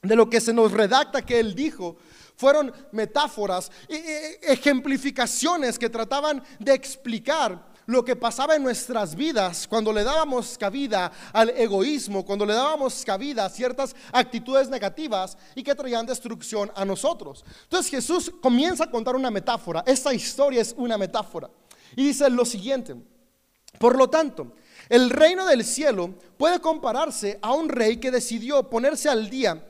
de 0.00 0.14
lo 0.14 0.30
que 0.30 0.40
se 0.40 0.52
nos 0.52 0.70
redacta 0.70 1.26
que 1.26 1.40
Él 1.40 1.56
dijo, 1.56 1.96
fueron 2.36 2.72
metáforas, 2.92 3.70
ejemplificaciones 3.88 5.78
que 5.78 5.90
trataban 5.90 6.42
de 6.58 6.74
explicar 6.74 7.74
lo 7.86 8.04
que 8.04 8.16
pasaba 8.16 8.56
en 8.56 8.62
nuestras 8.62 9.14
vidas 9.14 9.66
cuando 9.66 9.92
le 9.92 10.02
dábamos 10.04 10.58
cabida 10.58 11.10
al 11.32 11.50
egoísmo, 11.50 12.24
cuando 12.24 12.44
le 12.44 12.52
dábamos 12.52 13.04
cabida 13.04 13.44
a 13.44 13.50
ciertas 13.50 13.94
actitudes 14.12 14.68
negativas 14.68 15.38
y 15.54 15.62
que 15.62 15.74
traían 15.74 16.04
destrucción 16.04 16.70
a 16.74 16.84
nosotros. 16.84 17.44
Entonces 17.62 17.90
Jesús 17.90 18.32
comienza 18.42 18.84
a 18.84 18.90
contar 18.90 19.14
una 19.14 19.30
metáfora. 19.30 19.84
Esta 19.86 20.12
historia 20.12 20.60
es 20.60 20.74
una 20.76 20.98
metáfora. 20.98 21.48
Y 21.94 22.08
dice 22.08 22.28
lo 22.28 22.44
siguiente. 22.44 22.96
Por 23.78 23.96
lo 23.96 24.08
tanto, 24.08 24.54
el 24.88 25.10
reino 25.10 25.46
del 25.46 25.64
cielo 25.64 26.14
puede 26.36 26.60
compararse 26.60 27.38
a 27.40 27.52
un 27.52 27.68
rey 27.68 27.98
que 27.98 28.10
decidió 28.10 28.68
ponerse 28.68 29.08
al 29.08 29.30
día 29.30 29.62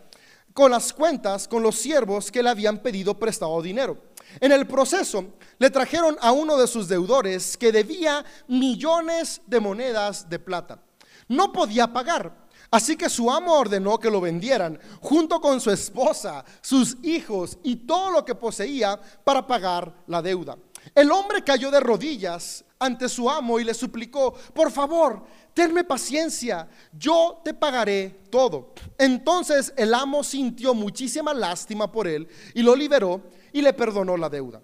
con 0.56 0.70
las 0.70 0.94
cuentas 0.94 1.46
con 1.46 1.62
los 1.62 1.76
siervos 1.76 2.32
que 2.32 2.42
le 2.42 2.48
habían 2.48 2.78
pedido 2.78 3.18
prestado 3.18 3.60
dinero. 3.60 3.98
En 4.40 4.52
el 4.52 4.66
proceso 4.66 5.34
le 5.58 5.68
trajeron 5.68 6.16
a 6.18 6.32
uno 6.32 6.56
de 6.56 6.66
sus 6.66 6.88
deudores 6.88 7.58
que 7.58 7.70
debía 7.70 8.24
millones 8.48 9.42
de 9.46 9.60
monedas 9.60 10.30
de 10.30 10.38
plata. 10.38 10.80
No 11.28 11.52
podía 11.52 11.92
pagar, 11.92 12.48
así 12.70 12.96
que 12.96 13.10
su 13.10 13.30
amo 13.30 13.52
ordenó 13.52 13.98
que 13.98 14.10
lo 14.10 14.18
vendieran 14.18 14.80
junto 15.02 15.42
con 15.42 15.60
su 15.60 15.70
esposa, 15.70 16.42
sus 16.62 16.96
hijos 17.02 17.58
y 17.62 17.76
todo 17.76 18.10
lo 18.10 18.24
que 18.24 18.34
poseía 18.34 18.98
para 19.24 19.46
pagar 19.46 19.92
la 20.06 20.22
deuda. 20.22 20.56
El 20.94 21.10
hombre 21.10 21.42
cayó 21.42 21.70
de 21.70 21.80
rodillas 21.80 22.64
ante 22.78 23.08
su 23.08 23.28
amo 23.28 23.58
y 23.58 23.64
le 23.64 23.74
suplicó, 23.74 24.32
por 24.54 24.70
favor, 24.70 25.24
tenme 25.54 25.84
paciencia, 25.84 26.68
yo 26.92 27.40
te 27.44 27.54
pagaré 27.54 28.20
todo. 28.30 28.74
Entonces 28.98 29.72
el 29.76 29.94
amo 29.94 30.22
sintió 30.22 30.74
muchísima 30.74 31.32
lástima 31.32 31.90
por 31.90 32.06
él 32.06 32.28
y 32.54 32.62
lo 32.62 32.76
liberó 32.76 33.22
y 33.52 33.62
le 33.62 33.72
perdonó 33.72 34.16
la 34.16 34.28
deuda. 34.28 34.60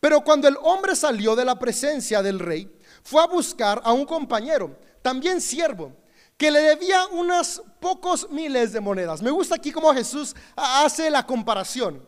Pero 0.00 0.22
cuando 0.22 0.48
el 0.48 0.56
hombre 0.62 0.96
salió 0.96 1.36
de 1.36 1.44
la 1.44 1.58
presencia 1.58 2.22
del 2.22 2.38
rey, 2.38 2.68
fue 3.04 3.22
a 3.22 3.26
buscar 3.26 3.80
a 3.84 3.92
un 3.92 4.04
compañero, 4.04 4.76
también 5.00 5.40
siervo, 5.40 5.92
que 6.36 6.50
le 6.50 6.60
debía 6.60 7.06
unos 7.12 7.62
pocos 7.80 8.28
miles 8.30 8.72
de 8.72 8.80
monedas. 8.80 9.22
Me 9.22 9.30
gusta 9.30 9.54
aquí 9.54 9.70
cómo 9.70 9.94
Jesús 9.94 10.34
hace 10.56 11.08
la 11.08 11.24
comparación. 11.24 12.04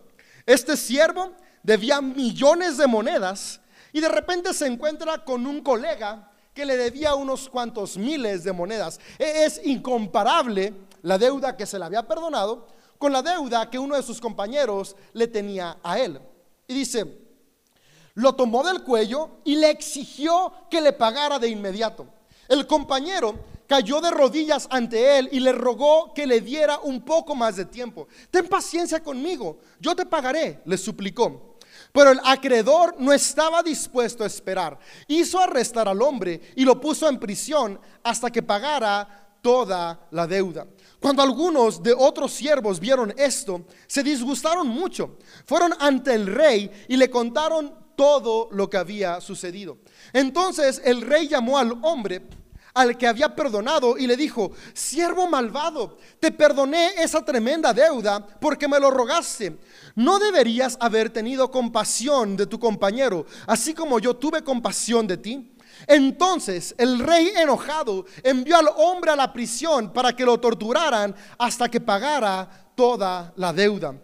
Este 0.47 0.77
siervo 0.77 1.33
debía 1.65 2.01
millones 2.01 2.77
de 2.77 2.87
monedas 2.87 3.61
y 3.93 4.01
de 4.01 4.09
repente 4.09 4.55
se 4.55 4.67
encuentra 4.67 5.25
con 5.25 5.47
un 5.47 5.63
colega 5.63 6.31
que 6.53 6.65
le 6.65 6.77
debía 6.77 7.17
unos 7.17 7.49
cuantos 7.49 7.97
miles 7.97 8.45
de 8.45 8.53
monedas. 8.53 9.01
E, 9.19 9.45
es 9.45 9.61
incomparable 9.65 10.73
la 11.03 11.19
deuda 11.19 11.57
que 11.57 11.67
se 11.67 11.79
le 11.79 11.85
había 11.85 12.07
perdonado 12.07 12.69
con 12.99 13.13
la 13.13 13.23
deuda 13.23 13.69
que 13.69 13.79
uno 13.79 13.97
de 13.97 14.03
sus 14.03 14.21
compañeros 14.21 14.95
le 15.13 15.27
tenía 15.27 15.79
a 15.83 15.99
él. 15.99 16.21
Y 16.69 16.75
dice, 16.75 17.19
lo 18.15 18.35
tomó 18.35 18.63
del 18.63 18.83
cuello 18.83 19.39
y 19.45 19.57
le 19.57 19.71
exigió 19.71 20.53
que 20.71 20.81
le 20.81 20.93
pagara 20.93 21.39
de 21.39 21.49
inmediato. 21.49 22.07
El 22.49 22.67
compañero 22.67 23.35
cayó 23.67 24.01
de 24.01 24.11
rodillas 24.11 24.69
ante 24.71 25.19
él 25.19 25.29
y 25.33 25.41
le 25.41 25.53
rogó 25.53 26.13
que 26.15 26.27
le 26.27 26.41
diera 26.41 26.79
un 26.81 27.01
poco 27.03 27.35
más 27.35 27.57
de 27.57 27.65
tiempo. 27.65 28.07
Ten 28.31 28.47
paciencia 28.49 29.03
conmigo, 29.03 29.59
yo 29.81 29.97
te 29.97 30.07
pagaré, 30.07 30.61
le 30.65 30.79
suplicó. 30.79 31.54
Pero 31.95 32.11
el 32.11 32.21
acreedor 32.25 32.97
no 32.99 33.13
estaba 33.13 33.63
dispuesto 33.63 34.25
a 34.25 34.27
esperar. 34.27 34.77
Hizo 35.07 35.39
arrestar 35.39 35.89
al 35.89 36.03
hombre 36.03 36.41
y 36.57 36.65
lo 36.65 36.81
puso 36.81 37.09
en 37.09 37.21
prisión 37.21 37.79
hasta 38.03 38.33
que 38.33 38.43
pagara 38.43 39.37
toda 39.41 40.09
la 40.11 40.27
deuda. 40.27 40.67
Cuando 40.99 41.23
algunos 41.23 41.81
de 41.81 41.95
otros 41.97 42.33
siervos 42.33 42.81
vieron 42.81 43.15
esto, 43.17 43.65
se 43.87 44.03
disgustaron 44.03 44.67
mucho. 44.67 45.19
Fueron 45.47 45.73
ante 45.79 46.13
el 46.15 46.27
rey 46.27 46.69
y 46.89 46.97
le 46.97 47.09
contaron 47.09 47.73
todo 47.95 48.49
lo 48.51 48.69
que 48.69 48.77
había 48.77 49.21
sucedido. 49.21 49.79
Entonces 50.13 50.83
el 50.85 51.01
rey 51.01 51.29
llamó 51.29 51.59
al 51.59 51.79
hombre 51.83 52.23
al 52.75 52.99
que 52.99 53.07
había 53.07 53.35
perdonado 53.35 53.97
y 53.97 54.07
le 54.07 54.17
dijo, 54.17 54.51
siervo 54.75 55.29
malvado, 55.29 55.97
te 56.19 56.33
perdoné 56.33 56.91
esa 56.99 57.25
tremenda 57.25 57.73
deuda 57.73 58.27
porque 58.41 58.67
me 58.67 58.81
lo 58.81 58.91
rogaste. 58.91 59.59
¿No 59.95 60.19
deberías 60.19 60.77
haber 60.81 61.11
tenido 61.11 61.51
compasión 61.51 62.37
de 62.37 62.47
tu 62.47 62.59
compañero, 62.59 63.27
así 63.47 63.73
como 63.73 64.01
yo 64.01 64.17
tuve 64.17 64.43
compasión 64.43 65.07
de 65.07 65.17
ti? 65.17 65.51
Entonces 65.87 66.75
el 66.79 66.99
rey 66.99 67.33
enojado 67.37 68.07
envió 68.23 68.57
al 68.57 68.69
hombre 68.77 69.13
a 69.13 69.17
la 69.17 69.33
prisión 69.33 69.93
para 69.93 70.15
que 70.15 70.25
lo 70.25 70.39
torturaran 70.39 71.15
hasta 71.39 71.69
que 71.69 71.81
pagara 71.81 72.71
toda 72.75 73.33
la 73.37 73.53
deuda. 73.53 73.95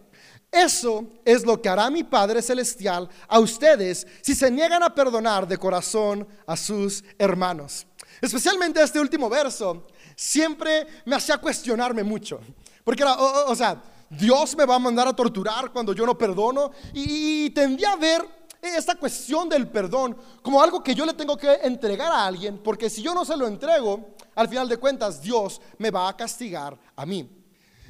Eso 0.52 1.04
es 1.24 1.44
lo 1.44 1.62
que 1.62 1.68
hará 1.68 1.90
mi 1.90 2.02
Padre 2.02 2.42
Celestial 2.42 3.08
a 3.28 3.38
ustedes 3.38 4.06
si 4.20 4.34
se 4.34 4.50
niegan 4.50 4.82
a 4.82 4.94
perdonar 4.94 5.46
de 5.46 5.56
corazón 5.56 6.26
a 6.44 6.56
sus 6.56 7.04
hermanos. 7.18 7.86
Especialmente 8.20 8.82
este 8.82 9.00
último 9.00 9.28
verso 9.28 9.86
siempre 10.14 10.86
me 11.06 11.16
hacía 11.16 11.38
cuestionarme 11.38 12.04
mucho. 12.04 12.40
Porque 12.84 13.02
era, 13.02 13.14
o, 13.16 13.54
sea, 13.54 13.82
Dios 14.08 14.56
me 14.56 14.66
va 14.66 14.76
a 14.76 14.78
mandar 14.78 15.08
a 15.08 15.12
torturar 15.14 15.72
cuando 15.72 15.92
yo 15.92 16.04
no 16.04 16.16
perdono. 16.16 16.70
Y, 16.92 17.50
tendía 17.50 17.92
a 17.92 17.96
ver 17.96 18.26
esta 18.60 18.94
cuestión 18.94 19.48
del 19.48 19.68
perdón 19.68 20.16
como 20.42 20.62
algo 20.62 20.82
que 20.82 20.94
yo 20.94 21.06
le 21.06 21.14
tengo 21.14 21.36
que 21.36 21.52
entregar 21.62 22.12
a 22.12 22.26
alguien. 22.26 22.58
Porque 22.58 22.90
si 22.90 23.02
yo 23.02 23.14
no 23.14 23.24
se 23.24 23.36
lo 23.36 23.46
entrego, 23.46 24.14
al 24.34 24.48
final 24.48 24.68
de 24.68 24.76
cuentas 24.76 25.22
Dios 25.22 25.60
me 25.78 25.90
va 25.90 26.08
a 26.08 26.16
castigar 26.16 26.78
a 26.96 27.06
mí. 27.06 27.28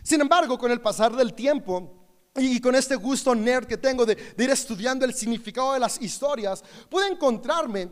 Sin 0.03 0.21
embargo, 0.21 0.59
con 0.59 0.71
el 0.71 0.81
pasar 0.81 1.15
del 1.15 1.35
tiempo, 1.35 2.01
y 2.37 2.61
con 2.61 2.75
este 2.75 2.95
gusto 2.95 3.35
nerd 3.35 3.67
que 3.67 3.77
tengo 3.77 4.07
de, 4.07 4.17
ir 4.39 4.51
estudiando 4.51 5.05
el 5.05 5.15
significado 5.15 5.73
de 5.73 5.81
las 5.81 6.01
historias, 6.01 6.63
pude 6.89 7.09
encontrarme 7.09 7.89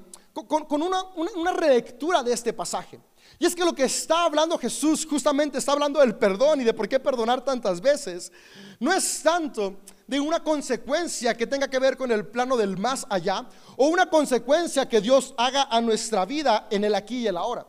con, 0.47 0.83
una, 0.83 1.03
una, 1.15 1.53
relectura 1.53 2.23
de 2.23 2.33
este 2.33 2.53
pasaje. 2.53 3.01
Y 3.39 3.47
es 3.47 3.55
que 3.55 3.65
lo 3.65 3.75
que 3.75 3.85
está 3.85 4.25
hablando 4.25 4.59
Jesús 4.59 5.07
justamente 5.09 5.59
está 5.59 5.73
hablando 5.73 6.01
del 6.01 6.17
perdón 6.17 6.61
y 6.61 6.65
de 6.65 6.75
por 6.75 6.89
qué 6.89 7.01
perdonar 7.01 7.45
tantas 7.45 7.81
veces. 7.81 8.33
No 8.79 8.93
es 8.93 9.23
tanto 9.23 9.77
de 10.07 10.21
una 10.21 10.43
consecuencia 10.43 11.37
que 11.37 11.47
tenga 11.47 11.69
que 11.69 11.79
ver 11.79 11.97
con 11.97 12.11
el 12.11 12.27
plano 12.27 12.57
del 12.57 12.77
más 12.77 13.07
allá 13.11 13.47
o 13.77 13.89
una 13.89 14.09
consecuencia 14.09 14.89
que 14.89 15.01
Dios 15.01 15.35
haga 15.37 15.65
a 15.71 15.81
nuestra 15.81 16.25
vida 16.25 16.67
en 16.71 16.85
el 16.85 16.95
aquí 16.95 17.19
y 17.19 17.27
el 17.27 17.37
ahora. 17.37 17.67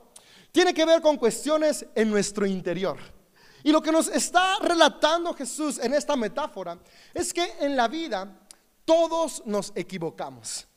Tiene 0.52 0.74
que 0.74 0.86
ver 0.86 1.02
con 1.02 1.18
cuestiones 1.18 1.86
en 1.96 2.10
nuestro 2.10 2.46
interior. 2.46 2.98
Y 3.64 3.72
lo 3.72 3.82
que 3.82 3.92
nos 3.92 4.08
está 4.08 4.58
relatando 4.60 5.34
Jesús 5.34 5.80
en 5.80 5.94
esta 5.94 6.16
metáfora 6.16 6.80
es 7.14 7.34
que 7.34 7.56
en 7.60 7.76
la 7.76 7.88
vida 7.88 8.40
todos 8.86 9.44
nos 9.46 9.72
equivocamos. 9.76 10.69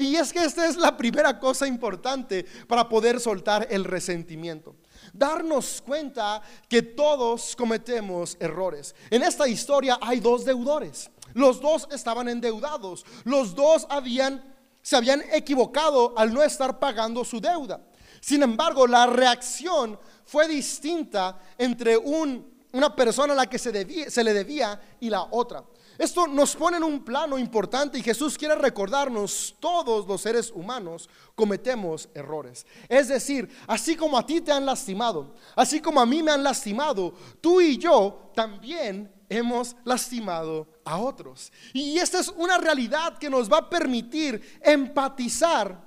Y 0.00 0.16
es 0.16 0.32
que 0.32 0.42
esta 0.42 0.66
es 0.66 0.78
la 0.78 0.96
primera 0.96 1.38
cosa 1.38 1.66
importante 1.66 2.46
para 2.66 2.88
poder 2.88 3.20
soltar 3.20 3.66
el 3.70 3.84
resentimiento. 3.84 4.74
Darnos 5.12 5.82
cuenta 5.82 6.40
que 6.70 6.80
todos 6.80 7.54
cometemos 7.54 8.34
errores. 8.40 8.94
En 9.10 9.22
esta 9.22 9.46
historia 9.46 9.98
hay 10.00 10.20
dos 10.20 10.46
deudores. 10.46 11.10
Los 11.34 11.60
dos 11.60 11.86
estaban 11.92 12.30
endeudados. 12.30 13.04
Los 13.24 13.54
dos 13.54 13.86
habían 13.90 14.42
se 14.80 14.96
habían 14.96 15.22
equivocado 15.32 16.14
al 16.16 16.32
no 16.32 16.42
estar 16.42 16.78
pagando 16.78 17.22
su 17.22 17.38
deuda. 17.38 17.84
Sin 18.22 18.42
embargo, 18.42 18.86
la 18.86 19.06
reacción 19.06 19.98
fue 20.24 20.48
distinta 20.48 21.38
entre 21.58 21.98
una 21.98 22.96
persona 22.96 23.34
a 23.34 23.36
la 23.36 23.46
que 23.46 23.58
se, 23.58 24.10
se 24.10 24.24
le 24.24 24.32
debía 24.32 24.80
y 24.98 25.10
la 25.10 25.28
otra. 25.30 25.62
Esto 26.00 26.26
nos 26.26 26.56
pone 26.56 26.78
en 26.78 26.82
un 26.82 27.04
plano 27.04 27.38
importante 27.38 27.98
y 27.98 28.02
Jesús 28.02 28.38
quiere 28.38 28.54
recordarnos, 28.54 29.54
todos 29.60 30.08
los 30.08 30.22
seres 30.22 30.50
humanos 30.50 31.10
cometemos 31.34 32.08
errores. 32.14 32.64
Es 32.88 33.08
decir, 33.08 33.54
así 33.66 33.96
como 33.96 34.16
a 34.16 34.24
ti 34.24 34.40
te 34.40 34.50
han 34.50 34.64
lastimado, 34.64 35.34
así 35.54 35.78
como 35.78 36.00
a 36.00 36.06
mí 36.06 36.22
me 36.22 36.30
han 36.30 36.42
lastimado, 36.42 37.12
tú 37.42 37.60
y 37.60 37.76
yo 37.76 38.32
también 38.34 39.12
hemos 39.28 39.76
lastimado 39.84 40.68
a 40.86 40.96
otros. 40.96 41.52
Y 41.74 41.98
esta 41.98 42.20
es 42.20 42.28
una 42.28 42.56
realidad 42.56 43.18
que 43.18 43.28
nos 43.28 43.52
va 43.52 43.58
a 43.58 43.68
permitir 43.68 44.58
empatizar 44.62 45.78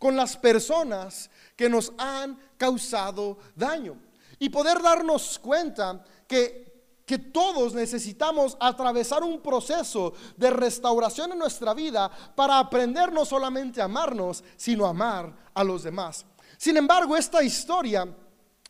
con 0.00 0.16
las 0.16 0.36
personas 0.36 1.30
que 1.54 1.68
nos 1.68 1.92
han 1.96 2.36
causado 2.56 3.38
daño 3.54 3.96
y 4.40 4.48
poder 4.48 4.82
darnos 4.82 5.38
cuenta 5.38 6.02
que 6.26 6.69
que 7.10 7.18
todos 7.18 7.74
necesitamos 7.74 8.56
atravesar 8.60 9.24
un 9.24 9.40
proceso 9.40 10.12
de 10.36 10.48
restauración 10.48 11.32
en 11.32 11.40
nuestra 11.40 11.74
vida 11.74 12.08
para 12.36 12.60
aprender 12.60 13.12
no 13.12 13.24
solamente 13.24 13.80
a 13.80 13.86
amarnos, 13.86 14.44
sino 14.56 14.86
a 14.86 14.90
amar 14.90 15.34
a 15.52 15.64
los 15.64 15.82
demás. 15.82 16.24
Sin 16.56 16.76
embargo, 16.76 17.16
esta 17.16 17.42
historia 17.42 18.06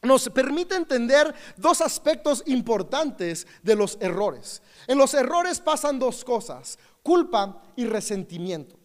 nos 0.00 0.26
permite 0.30 0.74
entender 0.74 1.34
dos 1.58 1.82
aspectos 1.82 2.42
importantes 2.46 3.46
de 3.62 3.76
los 3.76 3.98
errores. 4.00 4.62
En 4.86 4.96
los 4.96 5.12
errores 5.12 5.60
pasan 5.60 5.98
dos 5.98 6.24
cosas, 6.24 6.78
culpa 7.02 7.60
y 7.76 7.84
resentimiento. 7.84 8.79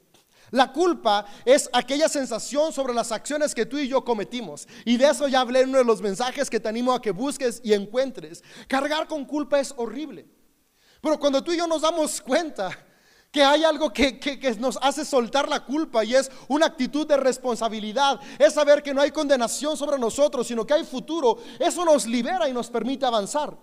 La 0.51 0.71
culpa 0.71 1.25
es 1.43 1.69
aquella 1.73 2.07
sensación 2.07 2.71
sobre 2.71 2.93
las 2.93 3.11
acciones 3.11 3.55
que 3.55 3.65
tú 3.65 3.77
y 3.77 3.87
yo 3.87 4.03
cometimos. 4.03 4.67
Y 4.85 4.97
de 4.97 5.09
eso 5.09 5.27
ya 5.27 5.41
hablé 5.41 5.61
en 5.61 5.69
uno 5.69 5.79
de 5.79 5.85
los 5.85 6.01
mensajes 6.01 6.49
que 6.49 6.59
te 6.59 6.69
animo 6.69 6.93
a 6.93 7.01
que 7.01 7.11
busques 7.11 7.61
y 7.63 7.73
encuentres. 7.73 8.43
Cargar 8.67 9.07
con 9.07 9.25
culpa 9.25 9.59
es 9.59 9.73
horrible. 9.77 10.27
Pero 11.01 11.19
cuando 11.19 11.43
tú 11.43 11.51
y 11.51 11.57
yo 11.57 11.67
nos 11.67 11.81
damos 11.81 12.21
cuenta 12.21 12.71
que 13.31 13.43
hay 13.43 13.65
algo 13.65 13.91
que, 13.91 14.55
nos 14.59 14.79
hace 14.81 15.03
soltar 15.03 15.49
la 15.49 15.65
culpa 15.65 16.05
y 16.05 16.15
es 16.15 16.31
una 16.47 16.67
actitud 16.67 17.05
de 17.05 17.17
responsabilidad, 17.17 18.19
es 18.39 18.53
saber 18.53 18.81
que 18.81 18.93
no 18.93 19.01
hay 19.01 19.11
condenación 19.11 19.75
sobre 19.75 19.99
nosotros, 19.99 20.47
sino 20.47 20.65
que 20.65 20.73
hay 20.73 20.85
futuro, 20.85 21.37
eso 21.59 21.83
nos 21.83 22.05
libera 22.05 22.47
y 22.47 22.53
nos 22.53 22.69
permite 22.69 23.05
avanzar. 23.05 23.57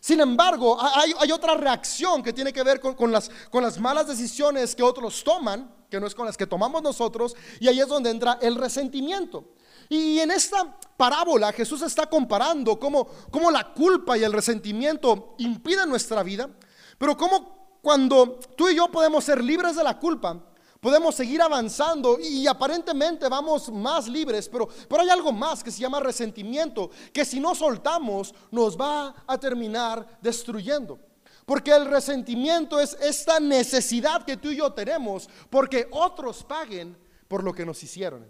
Sin 0.00 0.20
embargo, 0.20 0.78
hay, 0.80 1.32
otra 1.32 1.54
reacción 1.54 2.22
que 2.22 2.32
tiene 2.32 2.52
que 2.52 2.62
ver 2.62 2.78
con, 2.80 3.10
las, 3.10 3.28
con 3.50 3.64
las 3.64 3.80
malas 3.80 4.06
decisiones 4.06 4.76
que 4.76 4.84
otros 4.84 5.24
toman 5.24 5.75
que 5.90 6.00
no 6.00 6.06
es 6.06 6.14
con 6.14 6.26
las 6.26 6.36
que 6.36 6.46
tomamos 6.46 6.82
nosotros, 6.82 7.36
y 7.60 7.68
ahí 7.68 7.80
es 7.80 7.88
donde 7.88 8.10
entra 8.10 8.38
el 8.40 8.56
resentimiento. 8.56 9.44
Y 9.88 10.18
en 10.18 10.30
esta 10.30 10.78
parábola 10.96 11.52
Jesús 11.52 11.82
está 11.82 12.06
comparando 12.06 12.78
cómo, 12.78 13.06
cómo 13.30 13.50
la 13.50 13.72
culpa 13.72 14.18
y 14.18 14.24
el 14.24 14.32
resentimiento 14.32 15.34
impiden 15.38 15.88
nuestra 15.88 16.22
vida, 16.22 16.48
pero 16.98 17.16
cómo 17.16 17.78
cuando 17.82 18.40
tú 18.56 18.68
y 18.68 18.76
yo 18.76 18.88
podemos 18.88 19.24
ser 19.24 19.42
libres 19.44 19.76
de 19.76 19.84
la 19.84 19.98
culpa, 19.98 20.42
podemos 20.80 21.14
seguir 21.14 21.40
avanzando 21.40 22.18
y 22.20 22.46
aparentemente 22.46 23.28
vamos 23.28 23.70
más 23.70 24.08
libres, 24.08 24.48
pero, 24.48 24.68
pero 24.88 25.02
hay 25.02 25.08
algo 25.08 25.32
más 25.32 25.62
que 25.62 25.70
se 25.70 25.80
llama 25.80 26.00
resentimiento, 26.00 26.90
que 27.12 27.24
si 27.24 27.40
no 27.40 27.54
soltamos 27.54 28.34
nos 28.50 28.76
va 28.76 29.14
a 29.26 29.38
terminar 29.38 30.18
destruyendo. 30.20 30.98
Porque 31.46 31.70
el 31.70 31.86
resentimiento 31.86 32.80
es 32.80 32.96
esta 33.00 33.38
necesidad 33.38 34.24
que 34.24 34.36
tú 34.36 34.50
y 34.50 34.56
yo 34.56 34.72
tenemos 34.72 35.30
porque 35.48 35.86
otros 35.92 36.42
paguen 36.42 36.98
por 37.28 37.44
lo 37.44 37.54
que 37.54 37.64
nos 37.64 37.82
hicieron. 37.82 38.26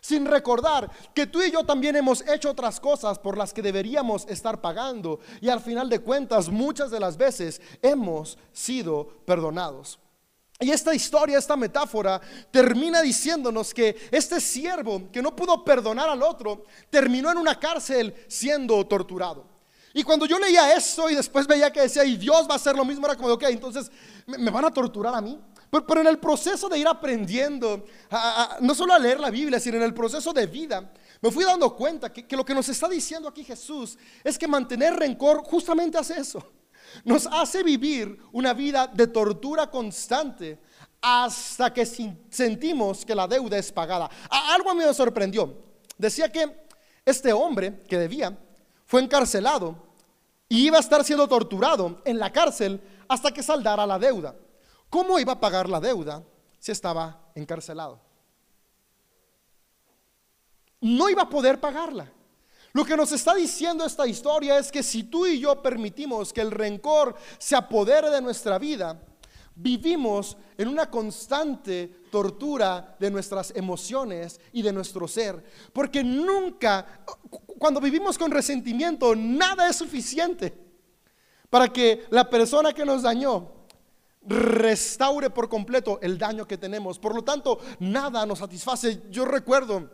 Sin 0.00 0.26
recordar 0.26 0.90
que 1.14 1.26
tú 1.26 1.42
y 1.42 1.50
yo 1.50 1.64
también 1.64 1.96
hemos 1.96 2.26
hecho 2.26 2.50
otras 2.50 2.80
cosas 2.80 3.18
por 3.18 3.38
las 3.38 3.52
que 3.52 3.62
deberíamos 3.62 4.26
estar 4.28 4.60
pagando 4.60 5.20
y 5.40 5.50
al 5.50 5.60
final 5.60 5.88
de 5.88 5.98
cuentas 5.98 6.48
muchas 6.48 6.90
de 6.90 7.00
las 7.00 7.16
veces 7.16 7.60
hemos 7.82 8.38
sido 8.52 9.08
perdonados. 9.26 9.98
Y 10.60 10.70
esta 10.70 10.94
historia, 10.94 11.38
esta 11.38 11.56
metáfora, 11.56 12.20
termina 12.50 13.02
diciéndonos 13.02 13.74
que 13.74 13.96
este 14.10 14.40
siervo 14.40 15.10
que 15.12 15.20
no 15.20 15.34
pudo 15.34 15.64
perdonar 15.64 16.08
al 16.08 16.22
otro, 16.22 16.64
terminó 16.90 17.30
en 17.30 17.38
una 17.38 17.58
cárcel 17.58 18.14
siendo 18.28 18.86
torturado. 18.86 19.53
Y 19.96 20.02
cuando 20.02 20.26
yo 20.26 20.40
leía 20.40 20.74
eso 20.74 21.08
y 21.08 21.14
después 21.14 21.46
veía 21.46 21.72
que 21.72 21.82
decía, 21.82 22.04
y 22.04 22.16
Dios 22.16 22.48
va 22.48 22.54
a 22.54 22.56
hacer 22.56 22.74
lo 22.74 22.84
mismo, 22.84 23.06
era 23.06 23.14
como 23.14 23.28
ok, 23.28 23.44
entonces 23.44 23.92
me, 24.26 24.50
van 24.50 24.64
a 24.64 24.70
torturar 24.72 25.14
a 25.14 25.20
mí. 25.20 25.38
Pero, 25.70 26.00
en 26.00 26.08
el 26.08 26.18
proceso 26.18 26.68
de 26.68 26.78
ir 26.78 26.88
aprendiendo, 26.88 27.86
no 28.60 28.74
solo 28.74 28.92
a 28.92 28.98
leer 28.98 29.20
la 29.20 29.30
Biblia, 29.30 29.60
sino 29.60 29.76
en 29.76 29.84
el 29.84 29.94
proceso 29.94 30.32
de 30.32 30.46
vida, 30.46 30.92
me 31.20 31.30
fui 31.30 31.44
dando 31.44 31.74
cuenta 31.76 32.12
que, 32.12 32.26
que 32.26 32.36
lo 32.36 32.44
que 32.44 32.54
nos 32.54 32.68
está 32.68 32.88
diciendo 32.88 33.28
aquí 33.28 33.44
Jesús 33.44 33.96
es 34.24 34.36
que 34.36 34.48
mantener 34.48 34.94
rencor 34.94 35.44
justamente 35.44 35.96
hace 35.96 36.18
eso. 36.18 36.44
Nos 37.04 37.26
hace 37.26 37.62
vivir 37.62 38.18
una 38.32 38.52
vida 38.52 38.88
de 38.88 39.06
tortura 39.06 39.70
constante 39.70 40.60
hasta 41.00 41.72
que 41.72 41.86
sentimos 41.86 43.04
que 43.04 43.14
la 43.14 43.28
deuda 43.28 43.58
es 43.58 43.70
pagada. 43.70 44.10
Algo 44.28 44.70
a 44.70 44.74
mí 44.74 44.84
me 44.84 44.94
sorprendió. 44.94 45.56
Decía 45.96 46.30
que 46.30 46.64
Este 47.04 47.32
hombre 47.32 47.82
que 47.86 47.98
debía 47.98 48.36
fue 48.84 49.02
encarcelado 49.02 49.76
y 50.48 50.66
iba 50.66 50.76
a 50.76 50.80
estar 50.80 51.04
siendo 51.04 51.26
torturado 51.26 52.00
en 52.04 52.18
la 52.18 52.32
cárcel 52.32 52.80
hasta 53.08 53.32
que 53.32 53.42
saldara 53.42 53.86
la 53.86 53.98
deuda. 53.98 54.34
¿Cómo 54.88 55.18
iba 55.18 55.32
a 55.32 55.40
pagar 55.40 55.68
la 55.68 55.80
deuda 55.80 56.22
si 56.58 56.72
estaba 56.72 57.30
encarcelado? 57.34 58.00
No 60.80 61.08
iba 61.08 61.22
a 61.22 61.28
poder 61.28 61.60
pagarla. 61.60 62.12
Lo 62.72 62.84
que 62.84 62.96
nos 62.96 63.12
está 63.12 63.34
diciendo 63.34 63.84
esta 63.84 64.06
historia 64.06 64.58
es 64.58 64.70
que 64.70 64.82
si 64.82 65.04
tú 65.04 65.26
y 65.26 65.38
yo 65.38 65.62
permitimos 65.62 66.32
que 66.32 66.40
el 66.40 66.50
rencor 66.50 67.14
se 67.38 67.54
apodere 67.54 68.10
de 68.10 68.20
nuestra 68.20 68.58
vida, 68.58 69.00
vivimos 69.54 70.36
en 70.58 70.68
una 70.68 70.90
constante 70.90 72.02
tortura 72.10 72.96
de 72.98 73.10
nuestras 73.10 73.52
emociones 73.56 74.40
y 74.52 74.62
de 74.62 74.72
nuestro 74.72 75.06
ser. 75.08 75.44
Porque 75.72 76.02
nunca, 76.02 77.04
cuando 77.58 77.80
vivimos 77.80 78.18
con 78.18 78.30
resentimiento, 78.30 79.14
nada 79.14 79.68
es 79.68 79.76
suficiente 79.76 80.52
para 81.50 81.72
que 81.72 82.04
la 82.10 82.28
persona 82.28 82.72
que 82.72 82.84
nos 82.84 83.02
dañó 83.02 83.52
restaure 84.26 85.30
por 85.30 85.48
completo 85.48 85.98
el 86.02 86.18
daño 86.18 86.46
que 86.46 86.58
tenemos. 86.58 86.98
Por 86.98 87.14
lo 87.14 87.22
tanto, 87.22 87.60
nada 87.78 88.26
nos 88.26 88.38
satisface. 88.38 89.02
Yo 89.10 89.24
recuerdo 89.24 89.90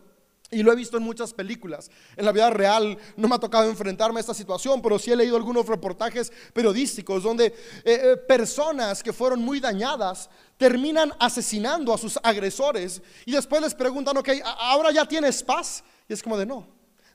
y 0.51 0.63
lo 0.63 0.73
he 0.73 0.77
visto 0.77 0.97
en 0.97 1.03
muchas 1.03 1.33
películas. 1.33 1.91
En 2.17 2.25
la 2.25 2.33
vida 2.33 2.51
real 2.51 2.99
no 3.17 3.29
me 3.29 3.35
ha 3.37 3.39
tocado 3.39 3.69
enfrentarme 3.69 4.19
a 4.19 4.21
esta 4.21 4.35
situación, 4.35 4.83
pero 4.83 4.99
sí 4.99 5.13
he 5.13 5.17
leído 5.17 5.37
algunos 5.37 5.67
reportajes 5.67 6.33
periodísticos 6.53 7.23
donde 7.23 7.47
eh, 7.47 7.55
eh, 7.85 8.17
personas 8.17 9.03
que 9.03 9.13
fueron 9.13 9.43
muy 9.43 9.61
dañadas 9.61 10.29
terminan 10.57 11.13
asesinando 11.19 11.95
a 11.95 11.99
sus 11.99 12.19
agresores 12.23 13.01
y 13.25 13.33
después 13.33 13.63
les 13.63 13.75
preguntan, 13.75 14.17
ok, 14.17 14.29
ahora 14.45 14.91
ya 14.91 15.07
tienes 15.07 15.43
paz. 15.43 15.85
Y 16.09 16.13
es 16.13 16.23
como 16.23 16.37
de 16.37 16.47
no, 16.47 16.67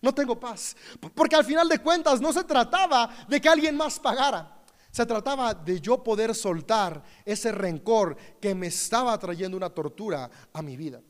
no 0.02 0.14
tengo 0.14 0.40
paz. 0.40 0.76
Porque 1.14 1.36
al 1.36 1.44
final 1.44 1.68
de 1.68 1.80
cuentas 1.80 2.22
no 2.22 2.32
se 2.32 2.44
trataba 2.44 3.10
de 3.28 3.42
que 3.42 3.50
alguien 3.50 3.76
más 3.76 4.00
pagara. 4.00 4.52
Se 4.92 5.06
trataba 5.06 5.54
de 5.54 5.82
yo 5.82 6.02
poder 6.02 6.34
soltar 6.34 7.04
ese 7.26 7.52
rencor 7.52 8.16
que 8.40 8.56
me 8.56 8.68
estaba 8.68 9.20
trayendo 9.20 9.58
una 9.58 9.70
tortura 9.70 10.30
a 10.54 10.62
mi 10.62 10.78
vida. 10.78 11.02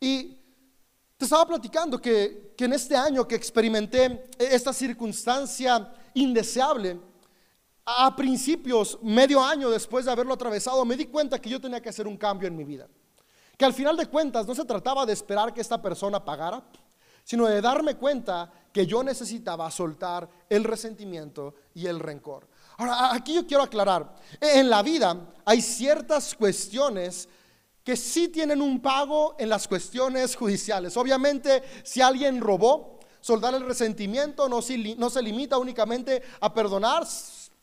Y 0.00 0.39
te 1.20 1.26
estaba 1.26 1.44
platicando 1.44 2.00
que, 2.00 2.54
en 2.56 2.72
este 2.72 2.96
año 2.96 3.28
que 3.28 3.34
experimenté 3.34 4.30
esta 4.38 4.72
circunstancia 4.72 5.92
indeseable, 6.14 6.98
a 7.84 8.16
principios, 8.16 8.98
medio 9.02 9.44
año 9.44 9.68
después 9.68 10.06
de 10.06 10.12
haberlo 10.12 10.32
atravesado, 10.32 10.82
me 10.86 10.96
di 10.96 11.04
cuenta 11.04 11.38
que 11.38 11.50
yo 11.50 11.60
tenía 11.60 11.82
que 11.82 11.90
hacer 11.90 12.08
un 12.08 12.16
cambio 12.16 12.48
en 12.48 12.56
mi 12.56 12.64
vida. 12.64 12.88
Que 13.58 13.66
al 13.66 13.74
final 13.74 13.98
de 13.98 14.06
cuentas 14.06 14.46
no 14.46 14.54
se 14.54 14.64
trataba 14.64 15.04
de 15.04 15.12
esperar 15.12 15.52
que 15.52 15.60
esta 15.60 15.82
persona 15.82 16.24
pagara, 16.24 16.64
sino 17.22 17.44
de 17.44 17.60
darme 17.60 17.96
cuenta 17.96 18.50
que 18.72 18.86
yo 18.86 19.02
necesitaba 19.02 19.70
soltar 19.70 20.26
el 20.48 20.64
resentimiento 20.64 21.54
y 21.74 21.86
el 21.86 22.00
rencor. 22.00 22.48
Ahora, 22.78 23.12
aquí 23.12 23.34
yo 23.34 23.46
quiero 23.46 23.64
aclarar, 23.64 24.14
en 24.40 24.70
la 24.70 24.82
vida 24.82 25.14
hay 25.44 25.60
ciertas 25.60 26.34
cuestiones 26.34 27.28
que 27.84 27.96
sí 27.96 28.28
tienen 28.28 28.60
un 28.60 28.80
pago 28.80 29.36
en 29.38 29.48
las 29.48 29.66
cuestiones 29.66 30.36
judiciales. 30.36 30.96
Obviamente, 30.96 31.62
si 31.82 32.00
alguien 32.00 32.40
robó, 32.40 33.00
soldar 33.20 33.54
el 33.54 33.66
resentimiento 33.66 34.48
no 34.48 34.62
se, 34.62 35.22
limita 35.22 35.58
únicamente 35.58 36.22
a 36.40 36.52
perdonar, 36.52 37.06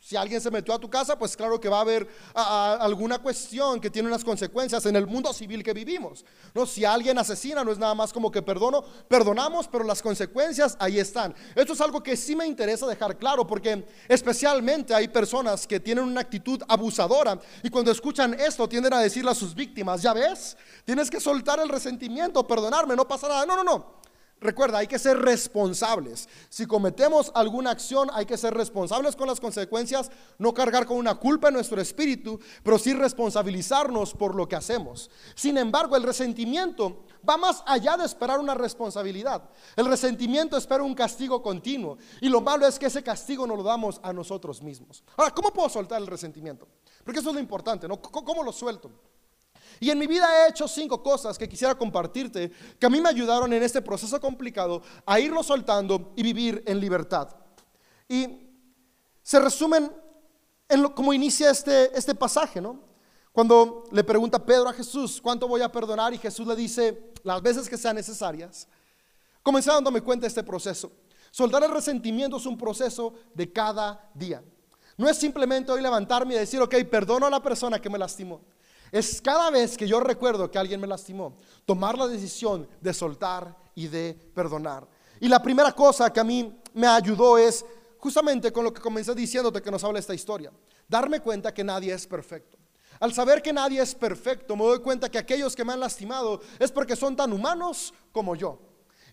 si 0.08 0.16
alguien 0.16 0.40
se 0.40 0.50
metió 0.50 0.74
a 0.74 0.80
tu 0.80 0.90
casa, 0.90 1.20
pues 1.20 1.36
claro 1.36 1.60
que 1.60 1.68
va 1.68 1.80
a 1.80 1.82
haber 1.82 2.08
alguna 2.34 3.20
cuestión 3.20 3.82
que 3.82 3.90
tiene 3.90 4.08
unas 4.08 4.24
consecuencias 4.24 4.86
en 4.86 4.96
el 4.96 5.06
mundo 5.06 5.34
civil 5.34 5.62
que 5.62 5.74
vivimos. 5.74 6.24
No, 6.54 6.66
si 6.66 6.86
alguien 6.86 7.18
asesina, 7.18 7.62
no 7.62 7.74
es 7.74 7.78
nada 7.78 7.94
más 7.94 8.14
como 8.14 8.32
que 8.32 8.42
perdono, 8.42 8.86
perdonamos, 9.10 9.68
pero 9.68 9.84
las 9.84 10.02
consecuencias 10.02 10.78
ahí 10.80 10.98
están. 10.98 11.36
Esto 11.54 11.74
es 11.74 11.82
algo 11.82 12.02
que 12.02 12.16
sí 12.16 12.38
me 12.38 12.48
interesa 12.48 12.88
dejar 12.88 13.18
claro, 13.18 13.46
porque 13.46 13.86
especialmente 14.08 14.96
hay 14.96 15.10
personas 15.10 15.68
que 15.68 15.82
tienen 15.82 16.06
una 16.06 16.22
actitud 16.22 16.64
abusadora 16.70 17.38
y 17.62 17.70
cuando 17.70 17.92
escuchan 17.92 18.34
esto 18.40 18.66
tienden 18.70 18.94
a 18.94 19.02
decirle 19.02 19.32
a 19.32 19.36
sus 19.36 19.54
víctimas, 19.54 20.02
ya 20.02 20.14
ves, 20.14 20.56
tienes 20.86 21.10
que 21.10 21.20
soltar 21.20 21.60
el 21.60 21.68
resentimiento, 21.68 22.48
perdonarme, 22.48 22.96
no 22.96 23.06
pasa 23.06 23.28
nada. 23.28 23.46
No, 23.46 23.58
no, 23.58 23.64
no. 23.66 23.98
Recuerda, 24.40 24.78
hay 24.78 24.88
que 24.88 25.00
ser 25.00 25.18
responsables. 25.18 26.30
Si 26.50 26.68
cometemos 26.68 27.32
alguna 27.34 27.72
acción, 27.72 28.10
hay 28.14 28.28
que 28.28 28.38
ser 28.38 28.54
responsables 28.54 29.16
con 29.16 29.28
las 29.28 29.40
consecuencias, 29.40 30.12
no 30.38 30.54
cargar 30.54 30.86
con 30.86 30.98
una 30.98 31.16
culpa 31.16 31.48
en 31.48 31.56
nuestro 31.56 31.82
espíritu, 31.82 32.40
pero 32.64 32.78
sí 32.78 32.94
responsabilizarnos 32.94 34.14
por 34.14 34.36
lo 34.36 34.48
que 34.48 34.56
hacemos. 34.56 35.10
Sin 35.34 35.58
embargo, 35.58 35.96
el 35.96 36.04
resentimiento 36.04 37.04
va 37.28 37.38
más 37.38 37.64
allá 37.66 37.98
de 37.98 38.06
esperar 38.06 38.40
una 38.40 38.54
responsabilidad. 38.54 39.50
El 39.76 39.88
resentimiento 39.88 40.56
espera 40.56 40.84
un 40.84 40.94
castigo 40.94 41.42
continuo 41.42 41.98
y 42.22 42.30
lo 42.30 42.42
malo 42.42 42.68
es 42.68 42.78
que 42.78 42.86
ese 42.86 43.02
castigo 43.02 43.48
no 43.48 43.56
lo 43.56 43.64
damos 43.64 44.00
a 44.04 44.14
nosotros 44.14 44.62
mismos. 44.62 45.04
Ahora, 45.16 45.34
¿cómo 45.34 45.52
puedo 45.52 45.68
soltar 45.68 46.00
el 46.00 46.08
resentimiento? 46.08 46.68
Porque 47.04 47.22
eso 47.22 47.30
es 47.30 47.36
lo 47.36 47.42
importante, 47.42 47.88
¿no? 47.88 48.00
¿Cómo 48.00 48.44
lo 48.44 48.52
suelto? 48.52 48.92
Y 49.80 49.90
en 49.90 50.00
mi 50.00 50.08
vida 50.08 50.28
he 50.46 50.50
hecho 50.50 50.68
cinco 50.68 51.02
cosas 51.02 51.38
que 51.38 51.48
quisiera 51.48 51.76
compartirte, 51.76 52.52
que 52.80 52.86
a 52.86 52.90
mí 52.90 53.00
me 53.02 53.10
ayudaron 53.10 53.52
en 53.54 53.64
este 53.64 53.82
proceso 53.82 54.20
complicado 54.20 54.82
a 55.06 55.20
irlo 55.20 55.44
soltando 55.44 56.14
y 56.16 56.24
vivir 56.24 56.64
en 56.66 56.80
libertad. 56.80 57.30
Y 58.08 58.48
se 59.22 59.40
resumen 59.40 59.92
en 60.70 60.82
lo, 60.82 60.96
como 60.96 61.14
inicia 61.14 61.52
este, 61.52 61.98
este 61.98 62.16
pasaje, 62.16 62.62
¿no? 62.62 62.88
Cuando 63.32 63.84
le 63.92 64.04
pregunta 64.04 64.44
Pedro 64.44 64.68
a 64.68 64.74
Jesús, 64.74 65.22
¿cuánto 65.22 65.48
voy 65.48 65.62
a 65.62 65.72
perdonar? 65.72 66.14
Y 66.14 66.18
Jesús 66.18 66.48
le 66.48 66.56
dice, 66.56 67.12
las 67.24 67.42
veces 67.42 67.70
que 67.70 67.78
sean 67.78 67.96
necesarias. 67.96 68.68
Comencé 69.44 69.70
dándome 69.70 70.02
cuenta 70.02 70.24
de 70.24 70.30
este 70.30 70.44
proceso. 70.44 70.92
Soltar 71.30 71.64
el 71.64 71.72
resentimiento 71.72 72.38
es 72.38 72.46
un 72.46 72.58
proceso 72.58 73.14
de 73.34 73.52
cada 73.52 74.10
día. 74.16 74.44
No 74.98 75.08
es 75.08 75.18
simplemente 75.18 75.72
hoy 75.72 75.82
levantarme 75.82 76.34
y 76.34 76.38
decir, 76.40 76.60
ok, 76.60 76.74
perdono 76.90 77.28
a 77.28 77.30
la 77.30 77.42
persona 77.42 77.80
que 77.80 77.90
me 77.90 78.00
lastimó. 78.00 78.42
Es 78.92 79.22
cada 79.22 79.50
vez 79.50 79.78
que 79.78 79.88
yo 79.88 80.00
recuerdo 80.00 80.50
que 80.50 80.58
alguien 80.58 80.80
me 80.80 80.88
lastimó, 80.88 81.38
tomar 81.66 81.98
la 81.98 82.08
decisión 82.08 82.68
de 82.80 82.94
soltar 82.94 83.56
y 83.76 83.88
de 83.88 84.14
perdonar. 84.34 84.88
Y 85.20 85.28
la 85.28 85.42
primera 85.42 85.72
cosa 85.72 86.12
que 86.12 86.20
a 86.20 86.24
mí 86.24 86.60
me 86.74 86.88
ayudó 86.88 87.38
es 87.38 87.66
justamente 87.98 88.52
con 88.52 88.64
lo 88.64 88.74
que 88.74 88.82
comencé 88.82 89.14
diciéndote 89.14 89.62
que 89.62 89.72
nos 89.72 89.84
habla 89.84 90.00
esta 90.00 90.14
historia, 90.14 90.52
darme 90.88 91.20
cuenta 91.20 91.54
que 91.54 91.64
nadie 91.64 91.94
es 91.94 92.06
perfecto. 92.06 92.58
Al 93.00 93.14
saber 93.14 93.42
que 93.42 93.54
nadie 93.54 93.82
es 93.82 93.94
perfecto, 93.94 94.56
me 94.56 94.64
doy 94.64 94.80
cuenta 94.80 95.10
que 95.10 95.18
aquellos 95.18 95.56
que 95.56 95.64
me 95.64 95.74
han 95.74 95.80
lastimado 95.80 96.42
es 96.58 96.72
porque 96.72 96.96
son 96.96 97.16
tan 97.16 97.32
humanos 97.32 97.94
como 98.12 98.36
yo. 98.36 98.60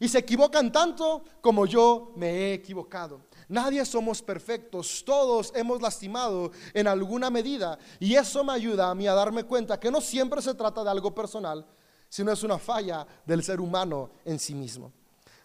Y 0.01 0.09
se 0.09 0.19
equivocan 0.19 0.73
tanto 0.73 1.23
como 1.41 1.67
yo 1.67 2.13
me 2.17 2.31
he 2.31 2.55
equivocado. 2.55 3.21
Nadie 3.49 3.85
somos 3.85 4.23
perfectos, 4.23 5.03
todos 5.05 5.53
hemos 5.55 5.83
lastimado 5.83 6.51
en 6.73 6.87
alguna 6.87 7.31
medida 7.31 7.79
y 8.01 8.15
eso 8.15 8.43
me 8.43 8.53
ayuda 8.53 8.91
a 8.91 8.95
mí 8.95 9.07
a 9.07 9.15
darme 9.15 9.45
cuenta 9.45 9.79
que 9.79 9.91
no 9.91 10.01
siempre 10.01 10.41
se 10.41 10.55
trata 10.55 10.83
de 10.83 10.91
algo 10.91 11.15
personal, 11.15 11.67
sino 12.09 12.33
es 12.33 12.43
una 12.43 12.59
falla 12.59 13.07
del 13.27 13.43
ser 13.43 13.61
humano 13.61 14.11
en 14.25 14.39
sí 14.39 14.55
mismo. 14.55 14.93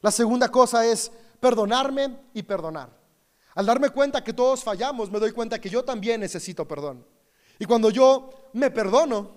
La 0.02 0.12
segunda 0.12 0.50
cosa 0.50 0.86
es 0.86 1.12
perdonarme 1.40 2.20
y 2.34 2.44
perdonar. 2.44 2.90
Al 3.56 3.66
darme 3.66 3.90
cuenta 3.90 4.24
que 4.24 4.34
todos 4.34 4.64
fallamos, 4.64 5.12
me 5.12 5.20
doy 5.20 5.32
cuenta 5.32 5.60
que 5.60 5.70
yo 5.70 5.84
también 5.84 6.22
necesito 6.22 6.68
perdón. 6.68 7.06
Y 7.58 7.66
cuando 7.66 7.90
yo 7.90 8.30
me 8.54 8.72
perdono, 8.72 9.32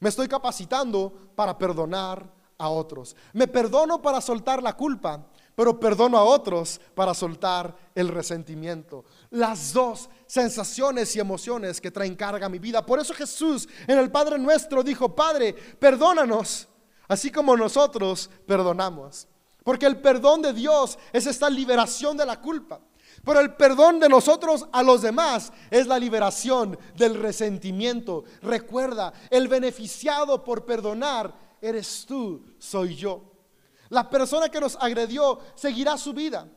me 0.00 0.08
estoy 0.08 0.26
capacitando 0.26 1.12
para 1.36 1.56
perdonar 1.56 2.28
a 2.58 2.68
otros. 2.68 3.14
Me 3.32 3.46
perdono 3.46 4.02
para 4.02 4.20
soltar 4.20 4.62
la 4.62 4.76
culpa 4.76 5.28
pero 5.54 5.78
perdono 5.78 6.18
a 6.18 6.24
otros 6.24 6.80
para 6.94 7.14
soltar 7.14 7.76
el 7.94 8.08
resentimiento. 8.08 9.04
Las 9.30 9.72
dos 9.72 10.08
sensaciones 10.26 11.14
y 11.14 11.20
emociones 11.20 11.80
que 11.80 11.90
traen 11.90 12.16
carga 12.16 12.46
a 12.46 12.50
mi 12.50 12.58
vida. 12.58 12.84
Por 12.84 12.98
eso 12.98 13.14
Jesús 13.14 13.68
en 13.86 13.98
el 13.98 14.10
Padre 14.10 14.38
nuestro 14.38 14.82
dijo, 14.82 15.14
Padre, 15.14 15.52
perdónanos, 15.52 16.68
así 17.08 17.30
como 17.30 17.56
nosotros 17.56 18.30
perdonamos. 18.46 19.28
Porque 19.62 19.86
el 19.86 20.00
perdón 20.00 20.42
de 20.42 20.52
Dios 20.52 20.98
es 21.12 21.26
esta 21.26 21.48
liberación 21.48 22.16
de 22.16 22.26
la 22.26 22.40
culpa. 22.40 22.80
Pero 23.24 23.40
el 23.40 23.54
perdón 23.54 24.00
de 24.00 24.08
nosotros 24.08 24.66
a 24.72 24.82
los 24.82 25.00
demás 25.00 25.52
es 25.70 25.86
la 25.86 25.98
liberación 25.98 26.78
del 26.96 27.14
resentimiento. 27.14 28.24
Recuerda, 28.42 29.12
el 29.30 29.48
beneficiado 29.48 30.44
por 30.44 30.66
perdonar 30.66 31.32
eres 31.62 32.04
tú, 32.06 32.44
soy 32.58 32.96
yo. 32.96 33.33
La 33.94 34.10
persona 34.10 34.48
que 34.48 34.60
nos 34.60 34.74
agredió 34.74 35.38
seguirá 35.54 35.96
su 35.96 36.12
vida 36.12 36.48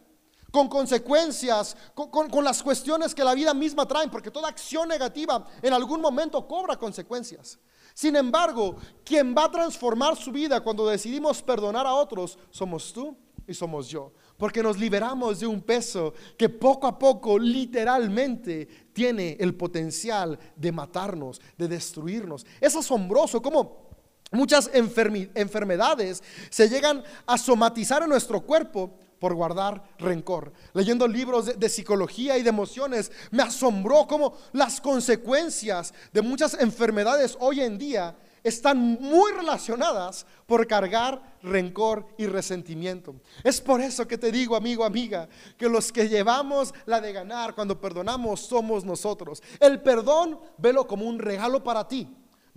con 0.52 0.68
consecuencias, 0.68 1.78
con, 1.94 2.44
las 2.44 2.64
cuestiones 2.64 3.14
que 3.14 3.24
la 3.24 3.36
vida 3.36 3.54
misma 3.54 3.88
trae, 3.88 4.08
porque 4.08 4.32
toda 4.32 4.50
acción 4.50 4.90
negativa 4.90 5.46
en 5.62 5.72
algún 5.72 6.02
momento 6.02 6.48
cobra 6.48 6.78
consecuencias. 6.78 7.60
Sin 7.94 8.16
embargo, 8.16 8.76
quien 9.06 9.36
va 9.38 9.44
a 9.44 9.52
transformar 9.52 10.16
su 10.16 10.32
vida 10.32 10.62
cuando 10.62 10.88
decidimos 10.88 11.44
perdonar 11.44 11.86
a 11.86 11.94
otros 11.94 12.40
somos 12.50 12.92
tú 12.92 13.16
y 13.46 13.54
somos 13.54 13.88
yo, 13.88 14.14
porque 14.36 14.64
nos 14.64 14.80
liberamos 14.80 15.40
de 15.40 15.46
un 15.46 15.62
peso 15.62 16.16
que 16.36 16.50
poco 16.50 16.88
a 16.88 16.98
poco 16.98 17.38
literalmente 17.38 18.68
tiene 18.94 19.38
el 19.40 19.54
potencial 19.54 20.40
de 20.56 20.72
matarnos, 20.72 21.40
de 21.56 21.68
destruirnos. 21.68 22.48
Es 22.60 22.76
asombroso 22.76 23.44
cómo 23.44 23.87
Muchas 24.32 24.70
enfermedades 24.74 26.22
se 26.50 26.68
llegan 26.68 27.04
a 27.26 27.38
somatizar 27.38 28.04
en 28.04 28.10
nuestro 28.10 28.42
cuerpo 28.42 28.94
por 29.20 29.34
guardar 29.34 29.84
rencor. 29.98 30.52
Leyendo 30.74 31.08
libros 31.08 31.58
de, 31.58 31.70
psicología 31.70 32.38
y 32.38 32.44
de 32.44 32.50
emociones, 32.50 33.12
me 33.32 33.44
asombró 33.44 34.06
cómo 34.08 34.34
las 34.52 34.82
consecuencias 34.82 35.94
de 36.12 36.22
muchas 36.22 36.56
enfermedades 36.56 37.38
hoy 37.40 37.62
en 37.62 37.78
día 37.78 38.16
están 38.44 38.78
muy 38.78 39.32
relacionadas 39.32 40.26
por 40.46 40.68
cargar 40.68 41.38
rencor 41.42 42.06
y 42.18 42.28
resentimiento. 42.28 43.16
Es 43.44 43.60
por 43.60 43.82
eso 43.82 44.08
que 44.08 44.18
te 44.18 44.32
digo, 44.32 44.56
amigo, 44.56 44.86
amiga, 44.86 45.28
que 45.58 45.68
los 45.68 45.92
que 45.92 46.08
llevamos 46.08 46.74
la 46.86 47.02
de 47.02 47.12
ganar 47.12 47.56
cuando 47.56 47.80
perdonamos 47.80 48.42
somos 48.42 48.86
nosotros. 48.86 49.42
El 49.60 49.82
perdón, 49.82 50.40
velo 50.58 50.86
como 50.88 51.06
un 51.06 51.20
regalo 51.20 51.64
para 51.64 51.88
ti, 51.88 52.08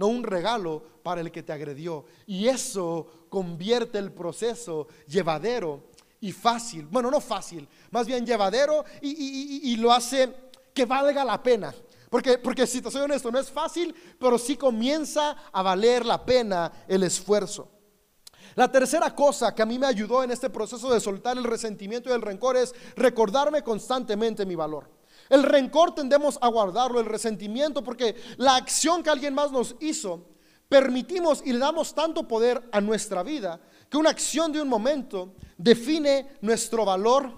no 0.01 0.07
un 0.07 0.25
regalo 0.25 0.83
para 1.03 1.21
el 1.21 1.31
que 1.31 1.43
te 1.43 1.53
agredió. 1.53 2.07
Y 2.27 2.49
eso 2.49 3.27
convierte 3.29 3.99
el 3.99 4.11
proceso 4.11 4.89
llevadero 5.07 5.91
y 6.23 6.33
fácil. 6.33 6.87
Bueno, 6.87 7.11
no 7.11 7.21
fácil, 7.21 7.69
más 7.91 8.07
bien 8.07 8.25
llevadero 8.25 8.83
y, 9.03 9.11
y, 9.11 9.73
y 9.73 9.77
lo 9.77 9.93
hace 9.93 10.35
que 10.73 10.87
valga 10.87 11.23
la 11.23 11.43
pena. 11.43 11.75
Porque, 12.09 12.39
porque 12.39 12.67
si 12.67 12.81
te 12.81 12.91
soy 12.91 13.03
honesto, 13.03 13.31
no 13.31 13.39
es 13.39 13.51
fácil, 13.51 13.95
pero 14.19 14.39
sí 14.39 14.57
comienza 14.57 15.37
a 15.53 15.61
valer 15.63 16.07
la 16.07 16.25
pena 16.25 16.73
el 16.89 17.03
esfuerzo. 17.03 17.69
La 18.55 18.73
tercera 18.73 19.15
cosa 19.15 19.55
que 19.55 19.61
a 19.61 19.67
mí 19.67 19.79
me 19.79 19.87
ayudó 19.87 20.25
en 20.25 20.31
este 20.31 20.49
proceso 20.49 20.91
de 20.93 20.99
soltar 20.99 21.37
el 21.37 21.45
resentimiento 21.45 22.09
y 22.09 22.13
el 22.13 22.23
rencor 22.23 22.57
es 22.57 22.75
recordarme 22.97 23.63
constantemente 23.63 24.47
mi 24.47 24.55
valor. 24.55 25.00
El 25.31 25.45
rencor 25.45 25.95
tendemos 25.95 26.39
a 26.43 26.49
guardarlo, 26.49 27.01
el 27.01 27.07
resentimiento, 27.07 27.83
porque 27.83 28.17
la 28.37 28.57
acción 28.57 29.03
que 29.03 29.11
alguien 29.11 29.33
más 29.33 29.53
nos 29.53 29.77
hizo, 29.81 30.27
permitimos 30.69 31.43
y 31.45 31.53
le 31.53 31.61
damos 31.61 31.95
tanto 31.95 32.29
poder 32.29 32.69
a 32.73 32.81
nuestra 32.81 33.23
vida 33.23 33.61
que 33.89 33.97
una 33.97 34.11
acción 34.11 34.53
de 34.53 34.61
un 34.61 34.69
momento 34.69 35.35
define 35.57 36.37
nuestro 36.41 36.85
valor 36.85 37.33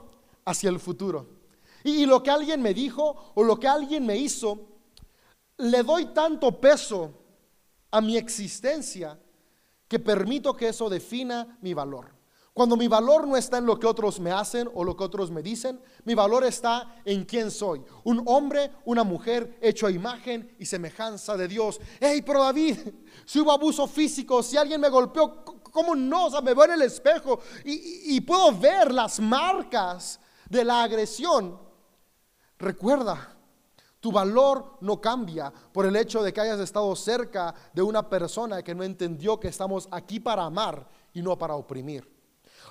hacia 0.44 0.70
el 0.70 0.80
futuro. 0.80 1.42
Y, 1.84 2.06
lo 2.06 2.22
que 2.22 2.30
alguien 2.30 2.62
me 2.62 2.72
dijo 2.72 3.32
o 3.34 3.42
lo 3.42 3.58
que 3.58 3.68
alguien 3.68 4.06
me 4.06 4.16
hizo, 4.16 4.68
le 5.58 5.82
doy 5.82 6.06
tanto 6.06 6.60
peso 6.60 7.12
a 7.90 8.00
mi 8.00 8.16
existencia 8.16 9.18
que 9.88 9.98
permito 9.98 10.56
que 10.56 10.68
eso 10.68 10.88
defina 10.88 11.58
mi 11.60 11.74
valor. 11.74 12.21
Cuando 12.54 12.76
mi 12.76 12.86
valor 12.86 13.26
no 13.26 13.36
está 13.36 13.56
en 13.58 13.64
lo 13.64 13.78
que 13.78 13.86
otros 13.86 14.20
me 14.20 14.30
hacen 14.30 14.68
o 14.74 14.84
lo 14.84 14.94
que 14.94 15.04
otros 15.04 15.30
me 15.30 15.42
dicen, 15.42 15.80
mi 16.04 16.14
valor 16.14 16.44
está 16.44 16.96
en 17.04 17.24
quién 17.24 17.50
soy. 17.50 17.82
Un 18.04 18.22
hombre, 18.26 18.70
una 18.84 19.04
mujer 19.04 19.56
hecho 19.62 19.86
a 19.86 19.90
imagen 19.90 20.54
y 20.58 20.66
semejanza 20.66 21.34
de 21.36 21.48
Dios. 21.48 21.80
Hey, 21.98 22.22
pero 22.24 22.42
David, 22.42 22.76
si 23.24 23.40
hubo 23.40 23.52
abuso 23.52 23.86
físico, 23.86 24.42
si 24.42 24.58
alguien 24.58 24.82
me 24.82 24.90
golpeó, 24.90 25.42
¿cómo 25.44 25.94
no? 25.94 26.26
O 26.26 26.30
sea, 26.30 26.42
me 26.42 26.52
veo 26.52 26.66
en 26.66 26.72
el 26.72 26.82
espejo 26.82 27.40
y 27.64 28.20
puedo 28.20 28.52
ver 28.52 28.92
las 28.92 29.18
marcas 29.18 30.20
de 30.50 30.62
la 30.62 30.82
agresión. 30.82 31.58
Recuerda, 32.58 33.34
tu 33.98 34.12
valor 34.12 34.78
no 34.82 35.00
cambia 35.00 35.50
por 35.72 35.86
el 35.86 35.96
hecho 35.96 36.22
de 36.22 36.34
que 36.34 36.40
hayas 36.42 36.60
estado 36.60 36.94
cerca 36.96 37.54
de 37.72 37.80
una 37.80 38.10
persona 38.10 38.62
que 38.62 38.74
no 38.74 38.82
entendió 38.82 39.40
que 39.40 39.48
estamos 39.48 39.88
aquí 39.90 40.20
para 40.20 40.44
amar 40.44 40.86
y 41.14 41.22
no 41.22 41.38
para 41.38 41.54
oprimir. 41.54 42.11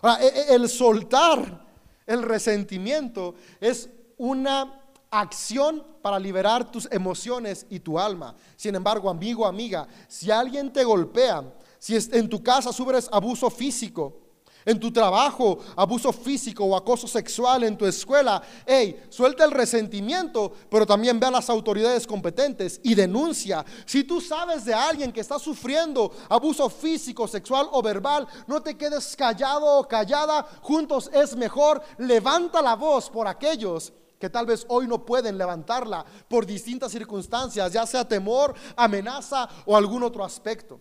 Ahora, 0.02 0.24
e, 0.24 0.28
e, 0.28 0.56
el 0.56 0.70
soltar 0.70 1.66
el 2.06 2.24
resentimiento 2.24 3.36
es 3.60 3.90
una 4.18 4.82
acción 5.10 5.84
para 6.02 6.18
liberar 6.18 6.72
tus 6.72 6.88
emociones 6.92 7.66
y 7.70 7.80
tu 7.80 8.00
alma. 8.00 8.36
Sin 8.56 8.76
embargo, 8.76 9.10
amigo, 9.10 9.46
amiga, 9.46 9.88
si 10.08 10.32
alguien 10.32 10.72
te 10.72 10.84
golpea, 10.84 11.44
si 11.78 11.96
en 11.96 12.30
tu 12.30 12.42
casa 12.42 12.72
sufres 12.72 13.10
abuso 13.12 13.50
físico, 13.50 14.18
en 14.65 14.80
tu 14.80 14.91
trabajo, 14.91 15.60
abuso 15.76 16.12
físico 16.12 16.63
o 16.65 16.76
acoso 16.76 17.08
sexual 17.08 17.63
en 17.63 17.78
tu 17.78 17.86
escuela, 17.86 18.41
hey, 18.65 19.04
suelta 19.10 19.43
el 19.43 19.52
resentimiento, 19.52 20.52
pero 20.69 20.86
también 20.86 21.19
ve 21.19 21.28
a 21.28 21.32
las 21.32 21.50
autoridades 21.50 22.06
competentes 22.06 22.80
y 22.84 22.95
denuncia. 22.95 23.65
Si 23.86 24.04
tú 24.04 24.21
sabes 24.21 24.65
de 24.65 24.74
alguien 24.74 25.12
que 25.12 25.21
está 25.21 25.39
sufriendo 25.39 26.12
abuso 26.30 26.69
físico, 26.69 27.28
sexual 27.28 27.67
o 27.71 27.82
verbal, 27.82 28.28
no 28.47 28.62
te 28.62 28.78
quedes 28.78 29.15
callado 29.15 29.80
o 29.80 29.88
callada, 29.88 30.45
juntos 30.62 31.10
es 31.13 31.36
mejor, 31.36 31.82
levanta 31.97 32.62
la 32.62 32.76
voz 32.76 33.10
por 33.10 33.28
aquellos 33.28 33.93
que 34.19 34.30
tal 34.30 34.45
vez 34.45 34.65
hoy 34.69 34.88
no 34.88 35.04
pueden 35.04 35.38
levantarla 35.38 36.06
por 36.28 36.45
distintas 36.45 36.91
circunstancias, 36.91 37.74
ya 37.74 37.88
sea 37.88 38.08
temor, 38.08 38.54
amenaza 38.76 39.50
o 39.65 39.76
algún 39.76 40.04
otro 40.04 40.24
aspecto. 40.24 40.80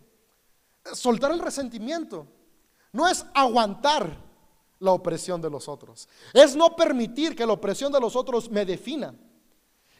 Soltar 0.93 1.33
el 1.33 1.39
resentimiento 1.39 2.27
no 2.93 3.09
es 3.09 3.25
aguantar 3.35 4.17
la 4.79 4.93
opresión 4.93 5.41
de 5.41 5.51
los 5.51 5.69
otros. 5.69 6.09
Es 6.33 6.57
no 6.57 6.75
permitir 6.75 7.37
que 7.37 7.47
la 7.47 7.53
opresión 7.53 7.93
de 7.93 8.01
los 8.01 8.17
otros 8.17 8.51
me 8.51 8.65
defina. 8.65 9.15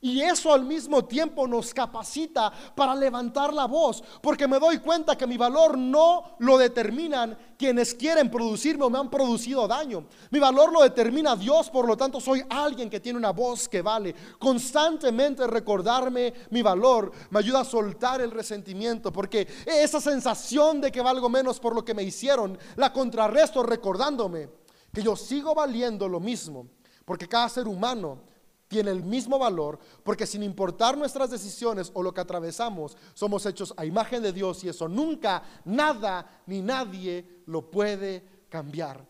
Y 0.03 0.23
eso 0.23 0.53
al 0.53 0.65
mismo 0.65 1.05
tiempo 1.05 1.47
nos 1.47 1.75
capacita 1.75 2.51
para 2.75 2.95
levantar 2.95 3.53
la 3.53 3.67
voz, 3.67 4.03
porque 4.23 4.49
me 4.49 4.59
doy 4.59 4.79
cuenta 4.79 5.17
que 5.17 5.27
mi 5.27 5.37
valor 5.37 5.77
no 5.77 6.37
lo 6.39 6.57
determinan 6.57 7.37
quienes 7.59 7.95
quieren 7.95 8.31
producirme 8.31 8.85
o 8.85 8.91
me 8.91 8.99
han 8.99 9.11
producido 9.11 9.69
daño. 9.69 10.07
Mi 10.31 10.39
valor 10.39 10.73
lo 10.73 10.81
determina 10.81 11.37
Dios, 11.37 11.69
por 11.69 11.87
lo 11.87 11.99
tanto 11.99 12.19
soy 12.19 12.43
alguien 12.49 12.89
que 12.89 13.01
tiene 13.01 13.19
una 13.19 13.33
voz 13.33 13.69
que 13.69 13.83
vale. 13.83 14.15
Constantemente 14.39 15.47
recordarme 15.47 16.33
mi 16.49 16.63
valor 16.63 17.13
me 17.29 17.41
ayuda 17.41 17.61
a 17.61 17.65
soltar 17.65 18.23
el 18.23 18.31
resentimiento, 18.31 19.13
porque 19.13 19.47
esa 19.67 20.01
sensación 20.01 20.81
de 20.81 20.91
que 20.91 21.03
valgo 21.03 21.29
menos 21.29 21.61
por 21.61 21.75
lo 21.75 21.85
que 21.85 21.93
me 21.93 22.03
hicieron, 22.03 22.59
la 22.77 22.91
contrarresto 22.91 23.63
recordándome 23.63 24.49
que 24.95 25.03
yo 25.03 25.15
sigo 25.15 25.55
valiendo 25.55 26.09
lo 26.09 26.21
mismo, 26.21 26.67
porque 27.05 27.29
cada 27.29 27.51
ser 27.51 27.69
humano 27.69 28.30
tiene 28.71 28.93
el 28.93 29.03
mismo 29.03 29.37
valor, 29.37 29.81
porque 30.05 30.29
sin 30.29 30.45
importar 30.45 30.97
nuestras 30.97 31.29
decisiones 31.29 31.91
o 31.93 32.05
lo 32.05 32.15
que 32.15 32.21
atravesamos, 32.21 32.97
somos 33.15 33.45
hechos 33.45 33.75
a 33.77 33.85
imagen 33.85 34.23
de 34.23 34.33
Dios 34.33 34.63
y 34.63 34.69
eso 34.69 34.87
nunca, 34.87 35.43
nada 35.65 36.43
ni 36.47 36.63
nadie 36.63 37.43
lo 37.47 37.69
puede 37.69 38.45
cambiar. 38.49 39.05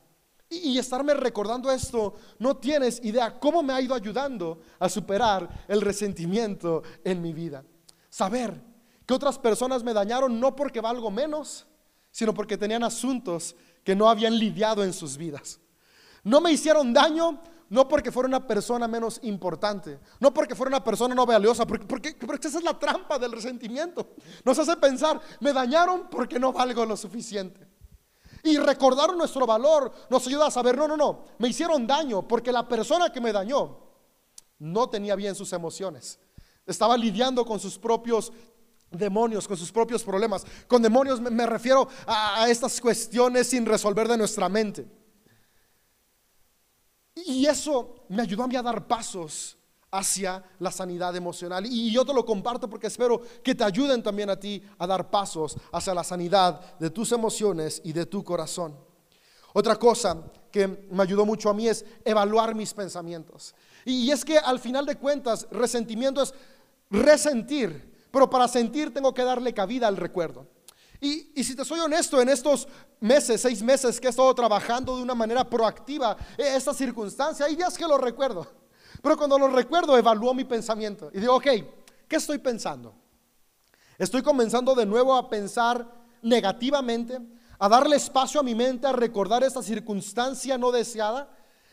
Y, 0.49 0.79
estarme 0.79 1.13
recordando 1.13 1.71
esto, 1.71 2.15
no 2.39 2.57
tienes 2.57 3.05
idea 3.05 3.39
cómo 3.39 3.63
me 3.63 3.75
ha 3.75 3.83
ido 3.83 3.95
ayudando 3.95 4.63
a 4.79 4.89
superar 4.89 5.67
el 5.69 5.83
resentimiento 5.83 6.83
en 7.05 7.21
mi 7.21 7.35
vida. 7.35 7.63
Saber 8.09 8.59
que 9.05 9.13
otras 9.13 9.39
personas 9.39 9.85
me 9.85 9.93
dañaron 9.93 10.41
no 10.41 10.57
porque 10.57 10.81
valgo 10.81 11.11
menos, 11.11 11.67
sino 12.11 12.33
porque 12.33 12.57
tenían 12.57 12.83
asuntos 12.83 13.55
que 13.85 13.95
no 13.95 14.09
habían 14.09 14.39
lidiado 14.39 14.83
en 14.83 14.95
sus 14.95 15.19
vidas. 15.19 15.61
No 16.25 16.41
me 16.41 16.51
hicieron 16.51 16.95
daño 16.95 17.43
no 17.71 17.87
porque 17.87 18.11
fuera 18.11 18.29
una 18.29 18.47
persona 18.47 18.89
menos 18.89 19.21
importante, 19.23 20.01
no 20.19 20.35
porque 20.35 20.57
fuera 20.57 20.71
una 20.71 20.85
persona 20.85 21.15
no 21.15 21.25
valiosa, 21.25 21.65
porque, 21.65 22.17
esa 22.43 22.59
es 22.59 22.65
la 22.65 22.77
trampa 22.77 23.17
del 23.17 23.31
resentimiento. 23.31 24.15
Nos 24.45 24.59
hace 24.59 24.77
pensar, 24.77 25.21
me 25.39 25.53
dañaron 25.53 26.09
porque 26.11 26.39
no 26.39 26.53
valgo 26.53 26.85
lo 26.85 26.97
suficiente. 26.97 27.69
Y 28.43 28.57
recordar 28.57 29.15
nuestro 29.15 29.47
valor 29.47 29.93
nos 30.11 30.27
ayuda 30.27 30.49
a 30.49 30.51
saber, 30.51 30.77
no, 30.77 30.89
no, 30.89 30.97
no, 30.97 31.25
me 31.39 31.49
hicieron 31.49 31.87
daño 31.87 32.27
porque 32.27 32.51
la 32.51 32.67
persona 32.67 33.13
que 33.13 33.21
me 33.21 33.33
dañó 33.33 33.79
no 34.59 34.89
tenía 34.89 35.15
bien 35.15 35.37
sus 35.37 35.53
emociones. 35.53 36.19
Estaba 36.67 36.97
lidiando 36.97 37.45
con 37.45 37.61
sus 37.61 37.79
propios 37.79 38.33
demonios, 38.91 39.47
con 39.47 39.57
sus 39.57 39.71
propios 39.71 40.03
problemas. 40.03 40.45
Con 40.67 40.83
demonios 40.83 41.21
me, 41.21 41.47
refiero 41.47 41.87
a 42.05 42.49
estas 42.49 42.81
cuestiones 42.81 43.47
sin 43.49 43.65
resolver 43.65 44.09
de 44.09 44.19
nuestra 44.19 44.49
mente. 44.49 45.00
Y 47.41 47.47
eso 47.47 48.05
me 48.11 48.21
ayudó 48.21 48.43
a 48.43 48.49
mí 48.49 48.55
a 48.55 48.61
dar 48.61 48.87
pasos 48.87 49.57
hacia 49.91 50.45
la 50.59 50.71
sanidad 50.71 51.17
emocional. 51.17 51.65
Y 51.65 51.91
yo 51.91 52.05
te 52.05 52.13
lo 52.13 52.23
comparto 52.23 52.69
porque 52.69 52.89
espero 52.89 53.23
que 53.43 53.55
te 53.55 53.65
ayuden 53.65 54.03
también 54.03 54.29
a 54.29 54.39
ti 54.39 54.63
a 54.77 54.87
dar 54.87 55.09
pasos 55.09 55.57
hacia 55.73 55.95
la 55.95 56.05
sanidad 56.05 56.77
de 56.79 56.91
tus 56.91 57.13
emociones 57.13 57.81
y 57.83 57.95
de 57.95 58.05
tu 58.05 58.23
corazón. 58.23 58.77
Otra 59.55 59.77
cosa 59.77 60.23
que 60.53 60.87
me 60.91 61.03
ayudó 61.03 61.25
mucho 61.25 61.49
a 61.49 61.55
mí 61.55 61.67
es 61.67 61.83
evaluar 62.05 62.55
mis 62.55 62.75
pensamientos. 62.75 63.55
Y 63.87 64.11
es 64.11 64.23
que 64.23 64.37
al 64.37 64.59
final 64.59 64.85
de 64.85 64.97
cuentas, 64.97 65.49
resentimiento 65.51 66.21
es 66.21 66.35
resentir, 66.91 68.07
pero 68.11 68.29
para 68.29 68.49
sentir 68.49 68.93
tengo 68.93 69.15
que 69.15 69.25
darle 69.25 69.55
cabida 69.55 69.89
al 69.89 69.97
recuerdo. 69.97 70.47
Y, 71.01 71.43
si 71.43 71.57
te 71.57 71.65
soy 71.65 71.81
honesto, 71.81 72.21
en 72.21 72.29
estos 72.29 72.69
meses, 73.01 73.41
seis 73.41 73.63
meses 73.63 73.99
que 73.99 74.07
he 74.07 74.11
estado 74.11 74.35
trabajando 74.35 74.97
de 74.97 75.03
una 75.03 75.15
manera 75.15 75.49
proactiva 75.49 76.17
esta 76.37 76.75
circunstancia, 76.75 77.47
hay 77.47 77.57
días 77.57 77.79
que 77.79 77.87
lo 77.87 77.97
recuerdo. 77.97 78.47
Pero 79.03 79.17
cuando 79.17 79.39
lo 79.39 79.49
recuerdo, 79.49 79.97
evalúo 79.97 80.35
mi 80.35 80.45
pensamiento 80.45 81.11
y 81.15 81.21
digo, 81.21 81.37
ok, 81.37 81.47
¿qué 82.07 82.17
estoy 82.17 82.37
pensando? 82.39 82.95
Estoy 83.97 84.23
comenzando 84.23 84.75
de 84.75 84.85
nuevo 84.85 85.15
a 85.15 85.31
pensar 85.31 85.87
negativamente, 86.21 87.19
a 87.59 87.69
darle 87.69 87.97
espacio 87.97 88.41
a 88.41 88.43
mi 88.43 88.55
mente 88.55 88.87
a 88.87 88.93
recordar 88.93 89.43
esta 89.43 89.63
circunstancia 89.63 90.59
no 90.59 90.71
deseada. 90.71 91.31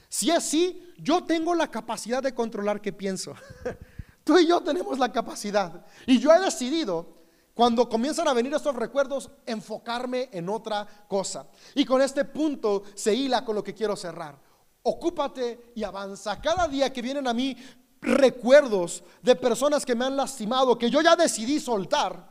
Si 0.08 0.30
es 0.30 0.38
así, 0.38 0.94
yo 0.98 1.26
tengo 1.26 1.54
la 1.54 1.70
capacidad 1.70 2.24
de 2.24 2.34
controlar 2.34 2.80
qué 2.80 2.94
pienso. 2.94 3.36
Tú 4.24 4.38
y 4.38 4.48
yo 4.48 4.62
tenemos 4.62 4.98
la 5.00 5.12
capacidad. 5.12 5.86
Y 6.06 6.20
yo 6.20 6.34
he 6.34 6.40
decidido 6.40 7.17
cuando 7.58 7.90
comienzan 7.90 8.28
a 8.28 8.34
venir 8.34 8.54
estos 8.54 8.76
recuerdos, 8.76 9.32
enfocarme 9.44 10.30
en 10.32 10.48
otra 10.48 10.88
cosa. 11.08 11.48
Y 11.74 11.86
con 11.86 12.04
este 12.04 12.24
punto 12.24 12.84
se 12.94 13.16
hila 13.16 13.44
con 13.44 13.56
lo 13.56 13.64
que 13.64 13.74
quiero 13.74 13.96
cerrar. 13.96 14.40
ocúpate 14.84 15.72
y 15.74 15.84
avanza. 15.84 16.40
Cada 16.40 16.68
día 16.68 16.94
que 16.94 17.02
vienen 17.02 17.28
a 17.28 17.34
mí 17.34 17.58
recuerdos 18.00 19.04
de 19.24 19.36
personas 19.36 19.84
que 19.84 19.96
me 19.96 20.06
han 20.06 20.16
lastimado, 20.16 20.78
que 20.78 20.92
yo 20.92 21.02
ya 21.02 21.16
decidí 21.16 21.60
soltar, 21.60 22.30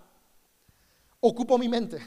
ocupo 1.19 1.59
mi 1.59 1.69
mente. 1.69 1.99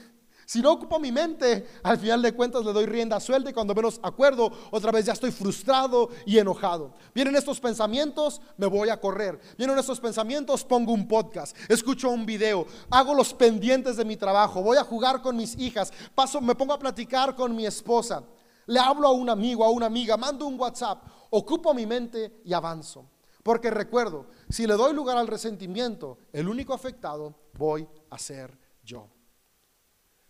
Si 0.49 0.63
no 0.63 0.71
ocupo 0.71 0.99
mi 0.99 1.11
mente, 1.11 1.67
al 1.83 1.99
final 1.99 2.23
de 2.23 2.33
cuentas 2.33 2.65
le 2.65 2.73
doy 2.73 2.87
rienda 2.87 3.19
suelta 3.19 3.51
y 3.51 3.53
cuando 3.53 3.75
menos 3.75 3.99
acuerdo, 4.01 4.51
otra 4.71 4.91
vez 4.91 5.05
ya 5.05 5.13
estoy 5.13 5.29
frustrado 5.29 6.09
y 6.25 6.39
enojado. 6.39 6.95
Vienen 7.13 7.35
estos 7.35 7.59
pensamientos, 7.59 8.41
me 8.57 8.65
voy 8.65 8.89
a 8.89 8.99
correr. 8.99 9.39
Vienen 9.59 9.77
estos 9.77 9.99
pensamientos, 9.99 10.63
pongo 10.63 10.91
un 10.91 11.07
podcast, 11.07 11.55
escucho 11.69 12.09
un 12.09 12.25
video, 12.25 12.65
hago 12.89 13.13
los 13.13 13.31
pendientes 13.31 13.95
de 13.95 14.05
mi 14.05 14.17
trabajo, 14.17 14.63
voy 14.63 14.77
a 14.77 14.83
jugar 14.83 15.21
con 15.21 15.37
mis 15.37 15.55
hijas, 15.59 15.93
paso, 16.15 16.41
me 16.41 16.55
pongo 16.55 16.73
a 16.73 16.79
platicar 16.79 17.35
con 17.35 17.55
mi 17.55 17.67
esposa, 17.67 18.23
le 18.65 18.79
hablo 18.79 19.07
a 19.07 19.11
un 19.11 19.29
amigo, 19.29 19.63
a 19.63 19.69
una 19.69 19.85
amiga, 19.85 20.17
mando 20.17 20.47
un 20.47 20.59
WhatsApp, 20.59 21.03
ocupo 21.29 21.75
mi 21.75 21.85
mente 21.85 22.41
y 22.43 22.53
avanzo. 22.53 23.05
Porque 23.43 23.69
recuerdo, 23.69 24.25
si 24.49 24.65
le 24.65 24.73
doy 24.73 24.95
lugar 24.95 25.15
al 25.15 25.27
resentimiento, 25.27 26.17
el 26.33 26.49
único 26.49 26.73
afectado 26.73 27.35
voy 27.53 27.87
a 28.09 28.17
ser 28.17 28.57
yo. 28.83 29.18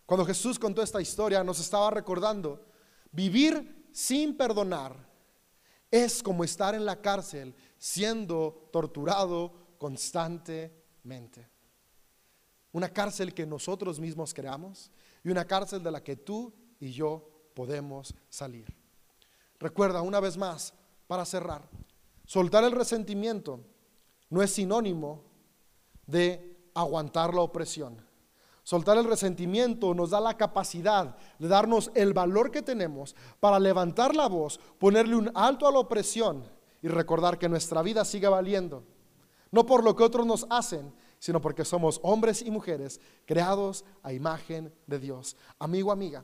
Cuando 0.10 0.26
Jesús 0.26 0.58
contó 0.58 0.82
esta 0.82 1.00
historia, 1.00 1.44
nos 1.44 1.60
estaba 1.60 1.92
recordando, 1.92 2.66
vivir 3.12 3.92
sin 3.92 4.36
perdonar 4.36 5.08
es 5.92 6.24
como 6.24 6.44
estar 6.44 6.74
en 6.74 6.84
la 6.84 7.00
cárcel 7.00 7.54
siendo 7.78 8.72
torturado 8.72 9.76
constantemente. 9.78 11.48
Una 12.72 12.90
cárcel 12.90 13.36
que 13.36 13.46
nosotros 13.46 14.00
mismos 14.00 14.34
creamos 14.34 14.92
y 15.24 15.30
una 15.30 15.46
cárcel 15.46 15.84
de 15.84 15.92
la 15.92 16.04
que 16.04 16.16
tú 16.16 16.56
y 16.80 16.92
yo 16.92 17.52
podemos 17.54 18.16
salir. 18.30 18.66
Recuerda 19.60 20.02
una 20.02 20.20
vez 20.20 20.38
más, 20.38 20.74
para 21.06 21.24
cerrar, 21.24 21.70
soltar 22.26 22.64
el 22.64 22.72
resentimiento 22.72 23.64
no 24.32 24.42
es 24.42 24.54
sinónimo 24.54 25.24
de 26.08 26.72
aguantar 26.74 27.32
la 27.32 27.42
opresión. 27.42 28.09
Soltar 28.70 29.00
el 29.00 29.06
resentimiento 29.06 29.96
nos 29.96 30.12
da 30.12 30.22
la 30.22 30.38
capacidad 30.38 31.18
de 31.40 31.48
darnos 31.48 31.90
el 31.96 32.14
valor 32.14 32.52
que 32.52 32.62
tenemos 32.62 33.16
para 33.40 33.60
levantar 33.60 34.16
la 34.16 34.28
voz, 34.28 34.60
ponerle 34.78 35.16
un 35.16 35.32
alto 35.34 35.68
a 35.68 35.72
la 35.72 35.80
opresión 35.80 36.44
y 36.84 36.88
recordar 36.88 37.40
que 37.40 37.50
nuestra 37.50 37.82
vida 37.82 38.06
sigue 38.06 38.28
valiendo. 38.28 38.84
No 39.50 39.66
por 39.66 39.84
lo 39.84 39.96
que 39.96 40.04
otros 40.04 40.24
nos 40.28 40.46
hacen, 40.52 40.94
sino 41.18 41.42
porque 41.42 41.66
somos 41.66 42.00
hombres 42.04 42.44
y 42.44 42.52
mujeres 42.52 43.02
creados 43.26 43.86
a 44.04 44.14
imagen 44.14 44.72
de 44.86 45.00
Dios. 45.00 45.36
Amigo, 45.58 45.92
amiga, 45.92 46.24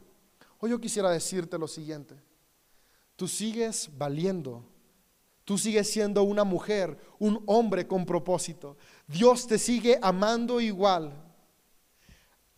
hoy 0.59 0.69
yo 0.69 0.79
quisiera 0.79 1.09
decirte 1.09 1.57
lo 1.57 1.67
siguiente. 1.67 2.13
Tú 3.15 3.27
sigues 3.27 3.89
valiendo. 3.97 4.63
Tú 5.45 5.57
sigues 5.57 5.89
siendo 5.89 6.21
una 6.21 6.43
mujer, 6.43 6.95
un 7.17 7.41
hombre 7.47 7.87
con 7.87 8.05
propósito. 8.05 8.77
Dios 9.07 9.47
te 9.47 9.57
sigue 9.57 9.97
amando 9.99 10.61
igual 10.61 11.24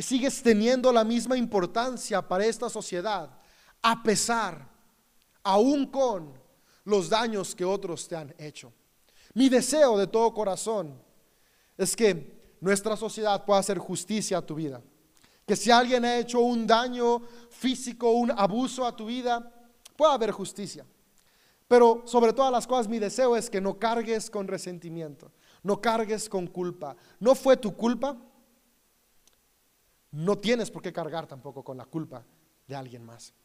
sigues 0.04 0.42
teniendo 0.42 0.92
la 0.92 1.04
misma 1.04 1.38
importancia 1.38 2.22
para 2.22 2.46
esta 2.46 2.70
sociedad, 2.70 3.30
a 3.82 4.04
pesar, 4.04 4.68
aún 5.44 5.88
con 5.88 6.34
los 6.84 7.10
daños 7.10 7.56
que 7.56 7.66
otros 7.66 8.08
te 8.08 8.16
han 8.16 8.34
hecho. 8.38 8.72
Mi 9.34 9.50
deseo 9.50 9.98
de 9.98 10.08
todo 10.08 10.34
corazón 10.34 11.00
es 11.78 11.96
que 11.96 12.56
nuestra 12.60 12.96
sociedad 12.96 13.46
pueda 13.46 13.60
hacer 13.60 13.78
justicia 13.78 14.40
a 14.40 14.46
tu 14.46 14.56
vida. 14.56 14.82
Que 15.46 15.56
si 15.56 15.72
alguien 15.72 16.04
ha 16.06 16.18
hecho 16.18 16.40
un 16.42 16.68
daño 16.68 17.22
físico, 17.50 18.12
un 18.12 18.32
abuso 18.32 18.86
a 18.86 18.96
tu 18.96 19.06
vida, 19.06 19.52
pueda 19.96 20.14
haber 20.14 20.32
justicia. 20.32 20.86
Pero 21.68 22.04
sobre 22.06 22.34
todas 22.34 22.52
las 22.52 22.66
cosas, 22.66 22.88
mi 22.88 23.00
deseo 23.00 23.36
es 23.36 23.50
que 23.50 23.62
no 23.62 23.78
cargues 23.78 24.30
con 24.30 24.48
resentimiento, 24.48 25.32
no 25.64 25.82
cargues 25.82 26.30
con 26.30 26.48
culpa. 26.48 26.96
No 27.20 27.36
fue 27.36 27.58
tu 27.58 27.76
culpa, 27.76 28.18
no 30.18 30.36
tienes 30.36 30.72
por 30.72 30.82
qué 30.82 30.92
cargar 30.92 31.28
tampoco 31.28 31.64
con 31.64 31.78
la 31.78 31.86
culpa 31.86 32.26
de 32.66 32.76
alguien 32.76 33.06
más. 33.06 33.36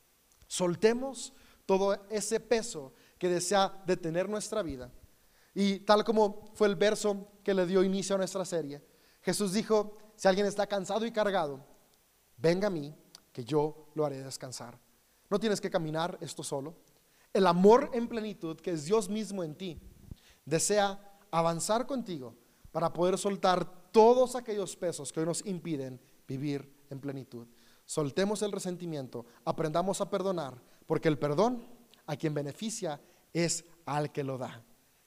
Soltemos 0.46 1.34
todo 1.66 2.06
ese 2.08 2.40
peso 2.40 2.94
que 3.18 3.28
desea 3.28 3.82
detener 3.86 4.26
nuestra 4.26 4.62
vida. 4.62 4.90
Y 5.54 5.80
tal 5.80 6.02
como 6.02 6.50
fue 6.54 6.68
el 6.68 6.76
verso 6.76 7.28
que 7.44 7.52
le 7.52 7.66
dio 7.66 7.84
inicio 7.84 8.14
a 8.14 8.18
nuestra 8.18 8.46
serie, 8.46 8.82
Jesús 9.20 9.52
dijo, 9.52 9.98
si 10.16 10.28
alguien 10.28 10.46
está 10.46 10.66
cansado 10.66 11.04
y 11.04 11.12
cargado, 11.12 11.62
venga 12.38 12.68
a 12.68 12.70
mí, 12.70 12.94
que 13.32 13.44
yo 13.44 13.88
lo 13.94 14.06
haré 14.06 14.22
descansar. 14.22 14.80
No 15.28 15.38
tienes 15.38 15.60
que 15.60 15.70
caminar 15.70 16.16
esto 16.22 16.42
solo. 16.42 16.74
El 17.34 17.46
amor 17.46 17.90
en 17.92 18.08
plenitud, 18.08 18.58
que 18.58 18.70
es 18.70 18.86
Dios 18.86 19.10
mismo 19.10 19.44
en 19.44 19.56
ti, 19.56 19.78
desea 20.46 21.18
avanzar 21.30 21.86
contigo 21.86 22.34
para 22.70 22.94
poder 22.94 23.18
soltar 23.18 23.90
todos 23.92 24.36
aquellos 24.36 24.74
pesos 24.74 25.12
que 25.12 25.20
hoy 25.20 25.26
nos 25.26 25.44
impiden 25.44 26.00
vivir 26.36 26.68
en 26.90 27.00
plenitud. 27.00 27.46
Soltemos 27.84 28.42
el 28.42 28.52
resentimiento, 28.52 29.26
aprendamos 29.44 30.00
a 30.00 30.08
perdonar, 30.08 30.54
porque 30.86 31.08
el 31.08 31.18
perdón 31.18 31.62
a 32.06 32.16
quien 32.16 32.34
beneficia 32.34 33.00
es 33.32 33.64
al 33.86 34.12
que 34.12 34.24
lo 34.24 34.38
da. 34.38 34.62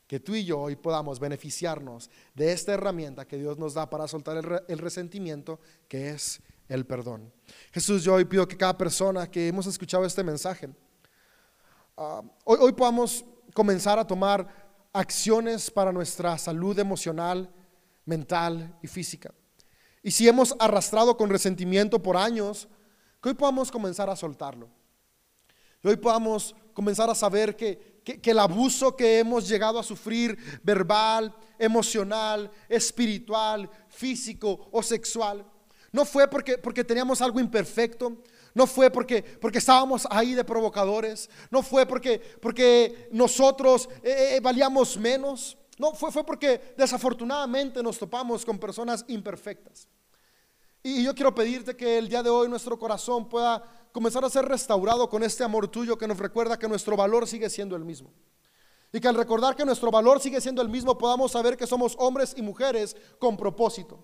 Que 0.08 0.20
tú 0.20 0.36
y 0.36 0.46
yo 0.46 0.60
hoy 0.60 0.76
podamos 0.76 1.20
beneficiarnos 1.20 2.12
de 2.36 2.52
esta 2.52 2.74
herramienta 2.74 3.28
que 3.28 3.38
Dios 3.38 3.58
nos 3.58 3.74
da 3.74 3.90
para 3.90 4.08
soltar 4.08 4.64
el, 4.68 4.78
resentimiento, 4.78 5.60
que 5.88 6.12
es 6.12 6.42
el 6.68 6.86
perdón. 6.86 7.34
Jesús, 7.72 8.04
yo 8.04 8.14
hoy 8.14 8.26
pido 8.26 8.48
que 8.48 8.58
cada 8.58 8.78
persona 8.78 9.30
que 9.30 9.48
hemos 9.48 9.66
escuchado 9.66 10.06
este 10.06 10.24
mensaje, 10.24 10.70
ah, 11.98 12.22
hoy, 12.44 12.60
hoy 12.62 12.74
podamos 12.74 13.26
comenzar 13.54 13.98
a 13.98 14.06
tomar 14.06 14.48
acciones 14.94 15.72
para 15.72 15.92
nuestra 15.92 16.38
salud 16.38 16.78
emocional, 16.78 17.52
mental 18.06 18.78
y 18.84 18.88
física. 18.88 19.34
Y 20.06 20.12
si 20.12 20.28
hemos 20.28 20.56
arrastrado 20.60 21.18
con 21.18 21.32
resentimiento 21.32 22.00
por 22.00 22.16
años, 22.16 22.68
que 23.20 23.30
hoy 23.30 23.34
podamos 23.34 23.72
comenzar 23.72 24.08
a 24.08 24.16
soltarlo. 24.16 24.70
Que 25.82 25.88
hoy 25.88 25.96
podamos 25.96 26.56
comenzar 26.76 27.10
a 27.10 27.16
saber 27.16 27.56
que, 27.56 28.04
el 28.24 28.38
abuso 28.38 28.96
que 28.96 29.18
hemos 29.18 29.50
llegado 29.50 29.80
a 29.80 29.84
sufrir, 29.84 30.38
verbal, 30.62 31.36
emocional, 31.58 32.52
espiritual, 32.70 33.68
físico 33.88 34.70
o 34.72 34.84
sexual, 34.84 35.44
no 35.92 36.06
fue 36.06 36.28
porque, 36.28 36.60
porque 36.60 36.84
teníamos 36.84 37.20
algo 37.20 37.40
imperfecto, 37.40 38.22
no 38.54 38.68
fue 38.68 38.92
porque, 38.92 39.24
porque 39.24 39.58
estábamos 39.58 40.08
ahí 40.12 40.36
de 40.36 40.44
provocadores, 40.44 41.32
no 41.50 41.64
fue 41.64 41.88
porque, 41.88 42.20
porque 42.40 43.10
nosotros 43.12 43.90
eh, 44.04 44.36
eh, 44.36 44.40
valíamos 44.40 44.98
menos, 44.98 45.58
no, 45.80 45.96
fue, 45.96 46.12
fue 46.12 46.24
porque 46.24 46.76
desafortunadamente 46.78 47.82
nos 47.82 47.98
topamos 47.98 48.46
con 48.46 48.60
personas 48.60 49.04
imperfectas. 49.08 49.90
Y 50.88 51.04
yo 51.04 51.16
quiero 51.16 51.34
pedirte 51.34 51.76
que 51.76 51.98
el 51.98 52.08
día 52.08 52.22
de 52.22 52.30
hoy 52.30 52.48
nuestro 52.48 52.78
corazón 52.78 53.28
pueda 53.28 53.64
comenzar 53.92 54.24
a 54.24 54.30
ser 54.30 54.46
restaurado 54.46 55.10
con 55.10 55.24
este 55.24 55.44
amor 55.44 55.68
tuyo 55.68 55.98
que 55.98 56.08
nos 56.08 56.20
recuerda 56.20 56.60
que 56.60 56.68
nuestro 56.68 56.96
valor 56.96 57.28
sigue 57.28 57.50
siendo 57.50 57.76
el 57.76 57.84
mismo. 57.84 58.14
Y 58.94 59.00
que 59.00 59.08
al 59.08 59.16
recordar 59.16 59.56
que 59.56 59.66
nuestro 59.66 59.90
valor 59.90 60.20
sigue 60.20 60.40
siendo 60.40 60.62
el 60.62 60.70
mismo, 60.70 60.96
podamos 60.96 61.32
saber 61.32 61.58
que 61.58 61.66
somos 61.66 61.96
hombres 61.98 62.36
y 62.38 62.44
mujeres 62.44 62.96
con 63.18 63.36
propósito. 63.36 63.98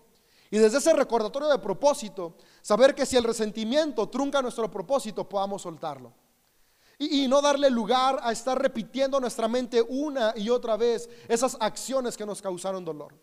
Y 0.50 0.58
desde 0.58 0.80
ese 0.80 0.92
recordatorio 0.94 1.50
de 1.50 1.60
propósito, 1.60 2.36
saber 2.64 2.96
que 2.96 3.06
si 3.06 3.16
el 3.16 3.26
resentimiento 3.26 4.10
trunca 4.10 4.42
nuestro 4.42 4.72
propósito, 4.72 5.30
podamos 5.30 5.62
soltarlo. 5.62 6.12
Y, 6.98 7.28
no 7.28 7.44
darle 7.44 7.70
lugar 7.70 8.20
a 8.24 8.32
estar 8.32 8.60
repitiendo 8.60 9.20
nuestra 9.20 9.48
mente 9.48 9.84
una 9.88 10.34
y 10.36 10.50
otra 10.50 10.78
vez 10.78 11.08
esas 11.28 11.56
acciones 11.60 12.18
que 12.18 12.26
nos 12.26 12.42
causaron 12.42 12.84
dolor. 12.84 13.14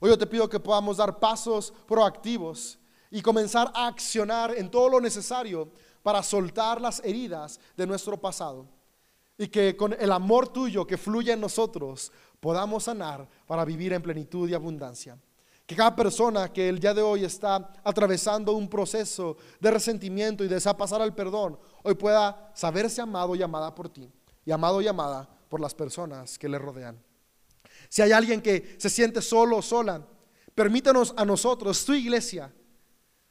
Hoy 0.00 0.08
yo 0.08 0.16
te 0.16 0.26
pido 0.26 0.48
que 0.48 0.60
podamos 0.60 0.96
dar 0.96 1.18
pasos 1.18 1.74
proactivos 1.86 2.78
y 3.16 3.22
comenzar 3.22 3.72
a 3.74 3.86
accionar 3.86 4.54
en 4.54 4.70
todo 4.70 4.90
lo 4.90 5.00
necesario 5.00 5.70
para 6.02 6.22
soltar 6.22 6.82
las 6.82 7.02
heridas 7.02 7.58
de 7.74 7.86
nuestro 7.86 8.20
pasado. 8.20 8.66
Y 9.38 9.48
que 9.48 9.74
con 9.74 9.96
el 9.98 10.12
amor 10.12 10.48
tuyo 10.48 10.86
que 10.86 10.98
fluye 10.98 11.32
en 11.32 11.40
nosotros 11.40 12.12
podamos 12.40 12.84
sanar 12.84 13.26
para 13.46 13.64
vivir 13.64 13.94
en 13.94 14.02
plenitud 14.02 14.46
y 14.50 14.52
abundancia. 14.52 15.18
Que 15.64 15.74
cada 15.74 15.96
persona 15.96 16.52
que 16.52 16.68
el 16.68 16.78
día 16.78 16.92
de 16.92 17.00
hoy 17.00 17.24
está 17.24 17.72
atravesando 17.82 18.52
un 18.52 18.68
proceso 18.68 19.38
de 19.60 19.70
resentimiento 19.70 20.44
y 20.44 20.48
desea 20.48 20.76
pasar 20.76 21.00
al 21.00 21.14
perdón, 21.14 21.58
hoy 21.84 21.94
pueda 21.94 22.52
saberse 22.54 23.00
amado 23.00 23.34
y 23.34 23.42
amada 23.42 23.74
por 23.74 23.88
ti 23.88 24.12
y 24.44 24.52
amado 24.52 24.82
y 24.82 24.88
amada 24.88 25.26
por 25.48 25.58
las 25.58 25.74
personas 25.74 26.38
que 26.38 26.50
le 26.50 26.58
rodean. 26.58 27.02
Si 27.88 28.02
hay 28.02 28.12
alguien 28.12 28.42
que 28.42 28.76
se 28.78 28.90
siente 28.90 29.22
solo 29.22 29.56
o 29.56 29.62
sola, 29.62 30.06
permítanos 30.54 31.14
a 31.16 31.24
nosotros, 31.24 31.82
tu 31.82 31.94
iglesia, 31.94 32.52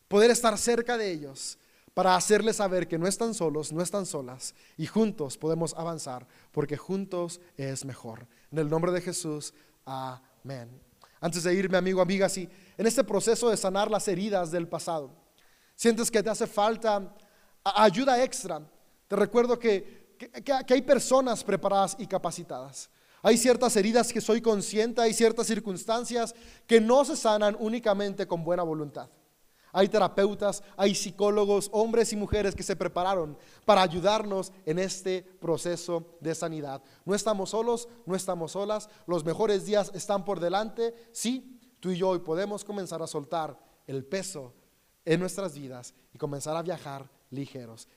poder 0.08 0.32
estar 0.32 0.58
cerca 0.58 0.98
de 0.98 1.12
ellos 1.12 1.58
para 1.94 2.16
hacerles 2.16 2.58
saber 2.58 2.88
que 2.88 2.98
no 2.98 3.08
están 3.08 3.34
solos, 3.34 3.72
no 3.72 3.82
están 3.82 4.06
solas 4.06 4.54
y 4.78 4.86
juntos 4.86 5.38
podemos 5.38 5.74
avanzar 5.76 6.28
porque 6.52 6.78
juntos 6.78 7.40
es 7.58 7.86
mejor. 7.86 8.28
En 8.52 8.60
el 8.60 8.70
nombre 8.70 8.92
de 8.92 9.02
Jesús, 9.02 9.54
amén. 9.86 10.70
Antes 11.22 11.44
de 11.44 11.54
irme, 11.54 11.78
amigo, 11.78 12.02
amiga, 12.02 12.28
si 12.30 12.50
en 12.78 12.86
este 12.86 13.04
proceso 13.04 13.50
de 13.50 13.58
sanar 13.58 13.90
las 13.90 14.08
heridas 14.08 14.52
del 14.52 14.68
pasado, 14.68 15.12
sientes 15.76 16.12
que 16.12 16.22
te 16.22 16.30
hace 16.30 16.48
falta 16.48 17.16
ayuda 17.64 18.24
extra, 18.24 18.62
te 19.08 19.16
recuerdo 19.16 19.58
que 19.58 20.06
que, 20.18 20.74
hay 20.74 20.82
personas 20.82 21.44
preparadas 21.44 21.96
y 22.00 22.08
capacitadas. 22.08 22.90
Hay 23.22 23.38
ciertas 23.38 23.76
heridas 23.76 24.14
que 24.14 24.22
soy 24.22 24.42
consciente, 24.42 25.02
hay 25.02 25.14
ciertas 25.14 25.48
circunstancias 25.48 26.36
que 26.68 26.80
no 26.80 27.04
se 27.06 27.16
sanan 27.16 27.56
únicamente 27.60 28.28
con 28.28 28.44
buena 28.44 28.64
voluntad. 28.64 29.10
Hay 29.78 29.90
terapeutas, 29.90 30.64
hay 30.78 30.96
psicólogos, 30.96 31.70
hombres 31.74 32.14
y 32.14 32.16
mujeres 32.16 32.56
que 32.56 32.64
se 32.64 32.78
prepararon 32.78 33.38
para 33.66 33.82
ayudarnos 33.82 34.54
en 34.66 34.80
este 34.80 35.22
proceso 35.22 36.16
de 36.22 36.34
sanidad. 36.34 36.82
No 37.04 37.14
estamos 37.14 37.50
solos, 37.50 37.90
no 38.06 38.16
estamos 38.16 38.54
solas, 38.54 38.88
los 39.06 39.26
mejores 39.26 39.66
días 39.66 39.92
están 39.94 40.24
por 40.24 40.40
delante. 40.40 40.96
Sí, 41.12 41.60
tú 41.82 41.92
y 41.92 41.98
yo 41.98 42.08
hoy 42.08 42.20
podemos 42.20 42.64
comenzar 42.64 43.02
a 43.02 43.08
soltar 43.08 43.60
el 43.86 44.06
peso 44.06 44.54
en 45.04 45.20
nuestras 45.20 45.56
vidas 45.56 45.94
y 46.14 46.18
comenzar 46.18 46.56
a 46.56 46.62
viajar 46.62 47.10
ligeros. 47.30 47.90